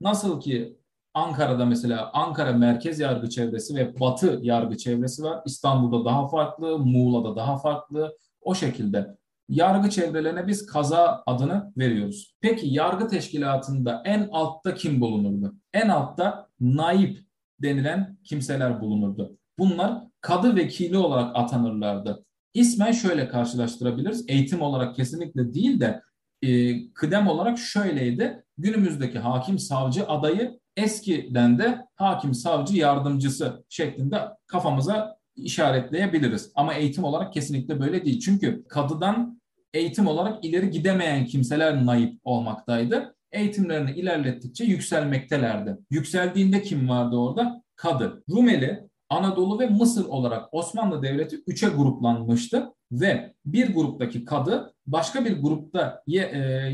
Nasıl 0.00 0.40
ki 0.40 0.78
Ankara'da 1.14 1.64
mesela 1.66 2.10
Ankara 2.12 2.52
Merkez 2.52 3.00
Yargı 3.00 3.28
Çevresi 3.28 3.74
ve 3.74 4.00
Batı 4.00 4.38
Yargı 4.42 4.76
Çevresi 4.76 5.22
var. 5.22 5.42
İstanbul'da 5.46 6.04
daha 6.04 6.28
farklı, 6.28 6.78
Muğla'da 6.78 7.36
daha 7.36 7.58
farklı. 7.58 8.16
O 8.40 8.54
şekilde 8.54 9.16
yargı 9.48 9.90
çevrelerine 9.90 10.46
biz 10.46 10.66
kaza 10.66 11.22
adını 11.26 11.72
veriyoruz. 11.76 12.36
Peki 12.40 12.66
yargı 12.68 13.08
teşkilatında 13.08 14.02
en 14.04 14.28
altta 14.32 14.74
kim 14.74 15.00
bulunurdu? 15.00 15.54
En 15.72 15.88
altta 15.88 16.48
naip 16.60 17.18
denilen 17.62 18.18
kimseler 18.24 18.80
bulunurdu. 18.80 19.38
Bunlar 19.58 20.02
kadı 20.20 20.56
vekili 20.56 20.98
olarak 20.98 21.36
atanırlardı. 21.36 22.24
İsmen 22.54 22.92
şöyle 22.92 23.28
karşılaştırabiliriz. 23.28 24.24
Eğitim 24.28 24.62
olarak 24.62 24.96
kesinlikle 24.96 25.54
değil 25.54 25.80
de 25.80 26.00
e, 26.42 26.48
kıdem 26.92 27.28
olarak 27.28 27.58
şöyleydi. 27.58 28.44
Günümüzdeki 28.58 29.18
hakim 29.18 29.58
savcı 29.58 30.06
adayı 30.08 30.60
eskiden 30.76 31.58
de 31.58 31.86
hakim 31.94 32.34
savcı 32.34 32.76
yardımcısı 32.76 33.64
şeklinde 33.68 34.18
kafamıza 34.46 35.16
işaretleyebiliriz. 35.36 36.52
Ama 36.54 36.74
eğitim 36.74 37.04
olarak 37.04 37.32
kesinlikle 37.32 37.80
böyle 37.80 38.04
değil. 38.04 38.20
Çünkü 38.20 38.64
kadıdan 38.68 39.40
eğitim 39.74 40.06
olarak 40.06 40.44
ileri 40.44 40.70
gidemeyen 40.70 41.26
kimseler 41.26 41.86
naip 41.86 42.20
olmaktaydı. 42.24 43.14
Eğitimlerini 43.32 43.90
ilerlettikçe 43.90 44.64
yükselmektelerdi. 44.64 45.76
Yükseldiğinde 45.90 46.62
kim 46.62 46.88
vardı 46.88 47.16
orada? 47.16 47.62
Kadı. 47.76 48.24
Rumeli, 48.30 48.88
Anadolu 49.14 49.58
ve 49.58 49.66
Mısır 49.66 50.04
olarak 50.04 50.48
Osmanlı 50.52 51.02
Devleti 51.02 51.42
üçe 51.46 51.68
gruplanmıştı 51.68 52.70
ve 52.92 53.34
bir 53.46 53.74
gruptaki 53.74 54.24
kadı 54.24 54.74
başka 54.86 55.24
bir 55.24 55.42
grupta 55.42 56.02
e, 56.06 56.18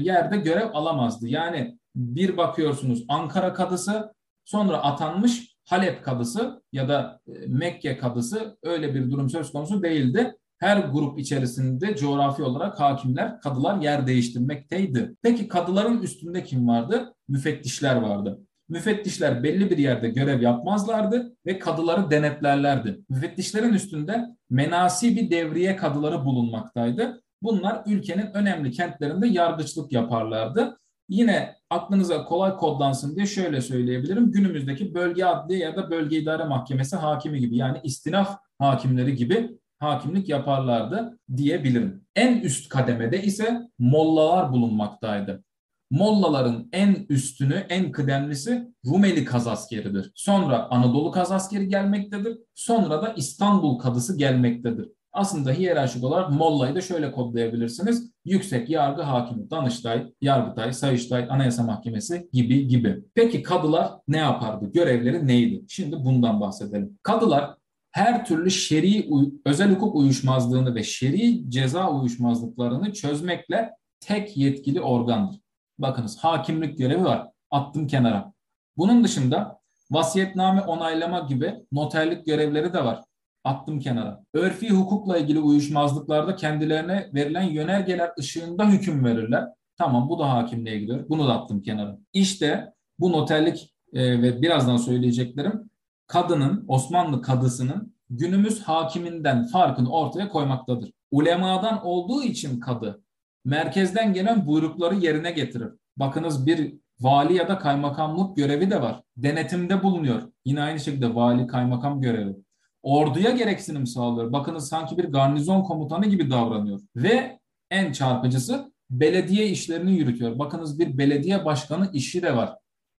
yerde 0.02 0.36
görev 0.36 0.74
alamazdı. 0.74 1.28
Yani 1.28 1.78
bir 1.96 2.36
bakıyorsunuz 2.36 3.04
Ankara 3.08 3.52
kadısı 3.52 4.14
sonra 4.44 4.82
atanmış 4.82 5.56
Halep 5.68 6.04
kadısı 6.04 6.62
ya 6.72 6.88
da 6.88 7.20
e, 7.26 7.32
Mekke 7.46 7.98
kadısı 7.98 8.58
öyle 8.62 8.94
bir 8.94 9.10
durum 9.10 9.30
söz 9.30 9.52
konusu 9.52 9.82
değildi. 9.82 10.36
Her 10.58 10.76
grup 10.76 11.18
içerisinde 11.18 11.96
coğrafi 11.96 12.42
olarak 12.42 12.80
hakimler, 12.80 13.40
kadılar 13.40 13.80
yer 13.80 14.06
değiştirmekteydi. 14.06 15.16
Peki 15.22 15.48
kadıların 15.48 16.02
üstünde 16.02 16.44
kim 16.44 16.68
vardı? 16.68 17.14
Müfettişler 17.28 17.96
vardı. 17.96 18.40
Müfettişler 18.70 19.42
belli 19.42 19.70
bir 19.70 19.78
yerde 19.78 20.08
görev 20.08 20.42
yapmazlardı 20.42 21.36
ve 21.46 21.58
kadıları 21.58 22.10
denetlerlerdi. 22.10 23.00
Müfettişlerin 23.08 23.72
üstünde 23.72 24.26
menasi 24.50 25.16
bir 25.16 25.30
devriye 25.30 25.76
kadıları 25.76 26.24
bulunmaktaydı. 26.24 27.22
Bunlar 27.42 27.82
ülkenin 27.86 28.26
önemli 28.34 28.70
kentlerinde 28.70 29.28
yargıçlık 29.28 29.92
yaparlardı. 29.92 30.78
Yine 31.08 31.54
aklınıza 31.70 32.24
kolay 32.24 32.56
kodlansın 32.56 33.16
diye 33.16 33.26
şöyle 33.26 33.60
söyleyebilirim. 33.60 34.32
Günümüzdeki 34.32 34.94
bölge 34.94 35.24
adli 35.24 35.58
ya 35.58 35.76
da 35.76 35.90
bölge 35.90 36.18
idare 36.18 36.44
mahkemesi 36.44 36.96
hakimi 36.96 37.40
gibi 37.40 37.56
yani 37.56 37.78
istinaf 37.84 38.38
hakimleri 38.58 39.14
gibi 39.16 39.58
hakimlik 39.78 40.28
yaparlardı 40.28 41.18
diyebilirim. 41.36 42.04
En 42.16 42.40
üst 42.40 42.68
kademede 42.68 43.22
ise 43.22 43.60
mollalar 43.78 44.52
bulunmaktaydı. 44.52 45.44
Mollaların 45.90 46.68
en 46.72 47.06
üstünü, 47.08 47.66
en 47.68 47.92
kıdemlisi 47.92 48.68
Rumeli 48.86 49.24
kazaskeridir. 49.24 50.12
Sonra 50.14 50.66
Anadolu 50.70 51.10
kazaskeri 51.10 51.68
gelmektedir. 51.68 52.38
Sonra 52.54 53.02
da 53.02 53.12
İstanbul 53.16 53.78
kadısı 53.78 54.18
gelmektedir. 54.18 54.88
Aslında 55.12 55.52
hiyerarşik 55.52 56.04
olarak 56.04 56.30
Molla'yı 56.30 56.74
da 56.74 56.80
şöyle 56.80 57.12
kodlayabilirsiniz. 57.12 58.10
Yüksek 58.24 58.70
Yargı 58.70 59.02
Hakimi, 59.02 59.50
Danıştay, 59.50 60.12
Yargıtay, 60.20 60.72
Sayıştay, 60.72 61.26
Anayasa 61.30 61.62
Mahkemesi 61.62 62.28
gibi 62.32 62.68
gibi. 62.68 63.02
Peki 63.14 63.42
kadılar 63.42 63.92
ne 64.08 64.18
yapardı? 64.18 64.72
Görevleri 64.72 65.26
neydi? 65.26 65.64
Şimdi 65.68 65.96
bundan 65.96 66.40
bahsedelim. 66.40 66.98
Kadılar 67.02 67.54
her 67.90 68.24
türlü 68.24 68.50
şer'i 68.50 69.10
özel 69.46 69.74
hukuk 69.74 69.96
uyuşmazlığını 69.96 70.74
ve 70.74 70.82
şer'i 70.82 71.50
ceza 71.50 71.90
uyuşmazlıklarını 71.90 72.92
çözmekle 72.92 73.70
tek 74.00 74.36
yetkili 74.36 74.80
organdır. 74.80 75.40
Bakınız 75.82 76.18
hakimlik 76.18 76.78
görevi 76.78 77.04
var. 77.04 77.28
Attım 77.50 77.86
kenara. 77.86 78.32
Bunun 78.76 79.04
dışında 79.04 79.60
vasiyetname 79.90 80.60
onaylama 80.60 81.20
gibi 81.20 81.54
noterlik 81.72 82.26
görevleri 82.26 82.72
de 82.72 82.84
var. 82.84 83.00
Attım 83.44 83.80
kenara. 83.80 84.24
Örfi 84.34 84.70
hukukla 84.70 85.18
ilgili 85.18 85.38
uyuşmazlıklarda 85.38 86.36
kendilerine 86.36 87.10
verilen 87.14 87.42
yönergeler 87.42 88.10
ışığında 88.18 88.68
hüküm 88.68 89.04
verirler. 89.04 89.48
Tamam 89.78 90.08
bu 90.08 90.18
da 90.18 90.30
hakimliğe 90.30 90.78
gidiyor. 90.78 91.08
Bunu 91.08 91.28
da 91.28 91.40
attım 91.40 91.62
kenara. 91.62 91.98
İşte 92.12 92.72
bu 92.98 93.12
noterlik 93.12 93.74
e, 93.92 94.22
ve 94.22 94.42
birazdan 94.42 94.76
söyleyeceklerim 94.76 95.70
kadının, 96.06 96.64
Osmanlı 96.68 97.22
kadısının 97.22 97.94
günümüz 98.10 98.62
hakiminden 98.62 99.46
farkını 99.46 99.92
ortaya 99.92 100.28
koymaktadır. 100.28 100.92
Ulemadan 101.10 101.86
olduğu 101.86 102.22
için 102.22 102.60
kadı 102.60 103.02
merkezden 103.44 104.12
gelen 104.12 104.46
buyrukları 104.46 104.94
yerine 104.94 105.30
getirir. 105.30 105.68
Bakınız 105.96 106.46
bir 106.46 106.74
vali 107.00 107.34
ya 107.34 107.48
da 107.48 107.58
kaymakamlık 107.58 108.36
görevi 108.36 108.70
de 108.70 108.82
var. 108.82 109.02
Denetimde 109.16 109.82
bulunuyor. 109.82 110.22
Yine 110.44 110.62
aynı 110.62 110.80
şekilde 110.80 111.14
vali 111.14 111.46
kaymakam 111.46 112.00
görevi. 112.00 112.36
Orduya 112.82 113.30
gereksinim 113.30 113.86
sağlıyor. 113.86 114.32
Bakınız 114.32 114.68
sanki 114.68 114.98
bir 114.98 115.04
garnizon 115.04 115.62
komutanı 115.62 116.06
gibi 116.06 116.30
davranıyor. 116.30 116.80
Ve 116.96 117.38
en 117.70 117.92
çarpıcısı 117.92 118.72
belediye 118.90 119.46
işlerini 119.46 119.92
yürütüyor. 119.92 120.38
Bakınız 120.38 120.78
bir 120.78 120.98
belediye 120.98 121.44
başkanı 121.44 121.90
işi 121.92 122.22
de 122.22 122.36
var. 122.36 122.56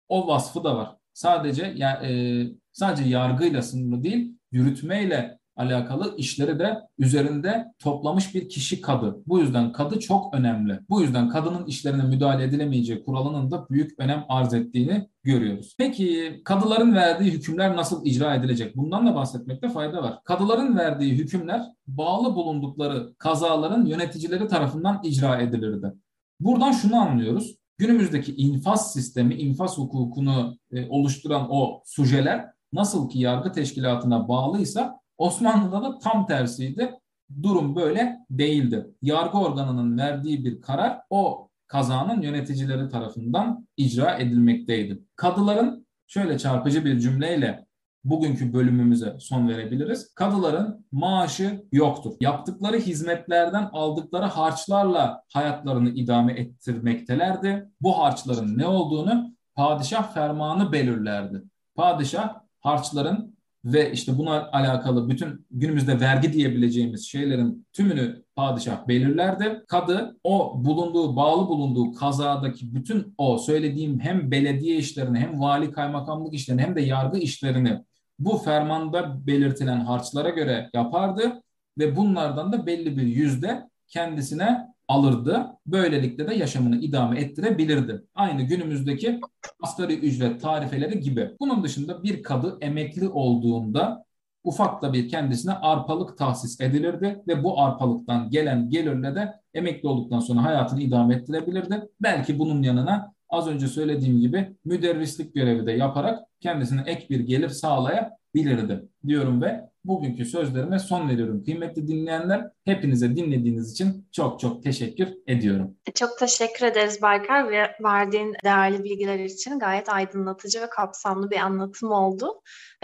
O 0.09 0.27
vasfı 0.27 0.63
da 0.63 0.75
var. 0.75 0.95
Sadece 1.13 1.73
ya, 1.75 1.91
e, 1.91 2.43
sadece 2.71 3.09
yargıyla 3.09 3.61
sınırlı 3.61 4.03
değil, 4.03 4.37
yürütmeyle 4.51 5.39
alakalı 5.61 6.15
işleri 6.17 6.59
de 6.59 6.77
üzerinde 6.99 7.65
toplamış 7.79 8.35
bir 8.35 8.49
kişi 8.49 8.81
kadı. 8.81 9.17
Bu 9.27 9.39
yüzden 9.39 9.71
kadı 9.71 9.99
çok 9.99 10.35
önemli. 10.35 10.79
Bu 10.89 11.01
yüzden 11.01 11.29
kadının 11.29 11.65
işlerine 11.65 12.03
müdahale 12.03 12.43
edilemeyeceği 12.43 13.03
kuralının 13.03 13.51
da 13.51 13.67
büyük 13.69 13.99
önem 13.99 14.25
arz 14.29 14.53
ettiğini 14.53 15.07
görüyoruz. 15.23 15.75
Peki 15.77 16.41
kadıların 16.45 16.95
verdiği 16.95 17.31
hükümler 17.31 17.75
nasıl 17.75 18.05
icra 18.05 18.35
edilecek? 18.35 18.77
Bundan 18.77 19.07
da 19.07 19.15
bahsetmekte 19.15 19.69
fayda 19.69 20.03
var. 20.03 20.19
Kadıların 20.23 20.77
verdiği 20.77 21.13
hükümler 21.13 21.61
bağlı 21.87 22.35
bulundukları 22.35 23.13
kazaların 23.17 23.85
yöneticileri 23.85 24.47
tarafından 24.47 25.01
icra 25.03 25.37
edilirdi. 25.37 25.93
Buradan 26.39 26.71
şunu 26.71 26.95
anlıyoruz. 26.95 27.55
Günümüzdeki 27.77 28.35
infaz 28.35 28.93
sistemi, 28.93 29.35
infaz 29.35 29.77
hukukunu 29.77 30.57
e, 30.71 30.89
oluşturan 30.89 31.47
o 31.49 31.81
sujeler 31.85 32.45
nasıl 32.73 33.09
ki 33.09 33.19
yargı 33.19 33.51
teşkilatına 33.51 34.27
bağlıysa 34.27 34.99
Osmanlı'da 35.21 35.83
da 35.83 35.99
tam 35.99 36.25
tersiydi. 36.25 36.99
Durum 37.43 37.75
böyle 37.75 38.17
değildi. 38.29 38.87
Yargı 39.01 39.37
organının 39.37 39.97
verdiği 39.97 40.45
bir 40.45 40.61
karar 40.61 41.01
o 41.09 41.49
kazanın 41.67 42.21
yöneticileri 42.21 42.89
tarafından 42.89 43.67
icra 43.77 44.17
edilmekteydi. 44.17 44.99
Kadıların 45.15 45.87
şöyle 46.07 46.37
çarpıcı 46.37 46.85
bir 46.85 46.99
cümleyle 46.99 47.65
bugünkü 48.03 48.53
bölümümüze 48.53 49.15
son 49.19 49.49
verebiliriz. 49.49 50.13
Kadıların 50.13 50.85
maaşı 50.91 51.65
yoktur. 51.71 52.11
Yaptıkları 52.19 52.77
hizmetlerden 52.77 53.69
aldıkları 53.73 54.25
harçlarla 54.25 55.23
hayatlarını 55.33 55.89
idame 55.89 56.33
ettirmektelerdi. 56.33 57.69
Bu 57.81 57.99
harçların 57.99 58.57
ne 58.57 58.67
olduğunu 58.67 59.35
padişah 59.55 60.13
fermanı 60.13 60.71
belirlerdi. 60.71 61.43
Padişah 61.75 62.41
harçların 62.59 63.30
ve 63.65 63.91
işte 63.91 64.17
buna 64.17 64.49
alakalı 64.51 65.09
bütün 65.09 65.45
günümüzde 65.51 65.99
vergi 65.99 66.33
diyebileceğimiz 66.33 67.07
şeylerin 67.07 67.67
tümünü 67.73 68.23
padişah 68.35 68.87
belirlerdi. 68.87 69.63
Kadı 69.67 70.17
o 70.23 70.53
bulunduğu, 70.65 71.15
bağlı 71.15 71.47
bulunduğu 71.47 71.93
kazadaki 71.93 72.75
bütün 72.75 73.13
o 73.17 73.37
söylediğim 73.37 73.99
hem 73.99 74.31
belediye 74.31 74.77
işlerini 74.77 75.19
hem 75.19 75.39
vali 75.39 75.71
kaymakamlık 75.71 76.33
işlerini 76.33 76.61
hem 76.61 76.75
de 76.75 76.81
yargı 76.81 77.17
işlerini 77.17 77.83
bu 78.19 78.37
fermanda 78.37 79.27
belirtilen 79.27 79.79
harçlara 79.79 80.29
göre 80.29 80.69
yapardı 80.73 81.41
ve 81.77 81.95
bunlardan 81.95 82.51
da 82.51 82.65
belli 82.65 82.97
bir 82.97 83.07
yüzde 83.07 83.69
kendisine 83.87 84.70
alırdı. 84.91 85.47
Böylelikle 85.65 86.27
de 86.27 86.33
yaşamını 86.33 86.75
idame 86.75 87.19
ettirebilirdi. 87.19 88.03
Aynı 88.15 88.41
günümüzdeki 88.41 89.19
asgari 89.61 89.93
ücret 89.99 90.41
tarifeleri 90.41 90.99
gibi. 90.99 91.31
Bunun 91.39 91.63
dışında 91.63 92.03
bir 92.03 92.23
kadı 92.23 92.57
emekli 92.61 93.09
olduğunda 93.09 94.05
ufak 94.43 94.81
da 94.81 94.93
bir 94.93 95.09
kendisine 95.09 95.53
arpalık 95.53 96.17
tahsis 96.17 96.61
edilirdi 96.61 97.23
ve 97.27 97.43
bu 97.43 97.61
arpalıktan 97.61 98.29
gelen 98.29 98.69
gelirle 98.69 99.15
de 99.15 99.33
emekli 99.53 99.87
olduktan 99.87 100.19
sonra 100.19 100.43
hayatını 100.43 100.81
idame 100.81 101.15
ettirebilirdi. 101.15 101.81
Belki 102.01 102.39
bunun 102.39 102.63
yanına 102.63 103.13
az 103.29 103.47
önce 103.47 103.67
söylediğim 103.67 104.19
gibi 104.19 104.55
müderrislik 104.65 105.35
görevi 105.35 105.65
de 105.65 105.71
yaparak 105.71 106.19
kendisine 106.39 106.81
ek 106.85 107.05
bir 107.09 107.19
gelir 107.19 107.49
sağlayabilirdi 107.49 108.89
diyorum 109.07 109.41
ve 109.41 109.70
bugünkü 109.83 110.25
sözlerime 110.25 110.79
son 110.79 111.09
veriyorum. 111.09 111.43
Kıymetli 111.43 111.87
dinleyenler, 111.87 112.47
hepinize 112.65 113.15
dinlediğiniz 113.15 113.71
için 113.71 114.07
çok 114.11 114.39
çok 114.39 114.63
teşekkür 114.63 115.07
ediyorum. 115.27 115.75
Çok 115.95 116.17
teşekkür 116.19 116.65
ederiz 116.65 117.01
Baykar 117.01 117.49
ve 117.49 117.75
verdiğin 117.83 118.35
değerli 118.43 118.83
bilgiler 118.83 119.19
için 119.19 119.59
gayet 119.59 119.89
aydınlatıcı 119.89 120.61
ve 120.61 120.69
kapsamlı 120.69 121.31
bir 121.31 121.37
anlatım 121.37 121.91
oldu. 121.91 122.41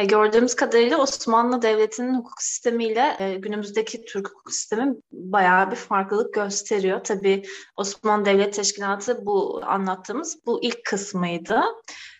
Gördüğümüz 0.08 0.56
kadarıyla 0.56 0.98
Osmanlı 0.98 1.62
Devleti'nin 1.62 2.16
hukuk 2.16 2.42
sistemiyle 2.42 3.16
e, 3.20 3.36
günümüzdeki 3.36 4.06
Türk 4.06 4.30
hukuk 4.30 4.52
sistemi 4.52 4.96
bayağı 5.12 5.72
bir 5.72 5.76
farklılık 5.76 6.34
gösteriyor. 6.34 7.04
Tabii 7.04 7.44
Osmanlı 7.78 8.26
Devlet 8.26 8.54
Teşkilatı 8.54 9.26
bu 9.26 9.62
anlattığımız 9.66 10.40
bu 10.46 10.64
ilk 10.64 10.86
kısmıydı. 10.86 11.62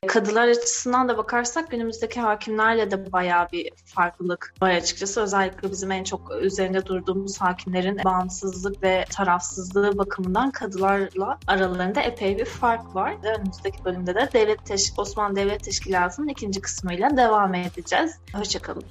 Kadılar 0.08 0.48
açısından 0.48 1.10
da 1.10 1.18
bakarsak 1.18 1.72
günümüzdeki 1.72 2.20
hakimlerle 2.20 2.92
de 2.92 3.12
bayağı 3.12 3.52
bir 3.52 3.70
farklılık 3.86 4.54
var 4.68 4.74
açıkçası. 4.74 5.22
Özellikle 5.22 5.72
bizim 5.72 5.92
en 5.92 6.04
çok 6.04 6.32
üzerinde 6.42 6.86
durduğumuz 6.86 7.42
hakimlerin 7.42 8.04
bağımsızlık 8.04 8.84
ve 8.84 9.06
tarafsızlığı 9.10 9.98
bakımından 9.98 10.52
kadılarla 10.52 11.40
aralarında 11.48 12.02
epey 12.02 12.38
bir 12.38 12.46
fark 12.46 12.96
var. 12.96 13.16
Önümüzdeki 13.24 13.86
bölümde 13.86 14.16
de 14.16 14.30
Devlet 14.34 14.94
Osmanlı 14.98 15.36
Devlet 15.36 15.64
Teşkilatı'nın 15.64 16.28
ikinci 16.28 16.62
kısmıyla 16.62 17.18
devam 17.18 17.54
edeceğiz. 17.54 18.12
Hoşçakalın. 18.34 18.84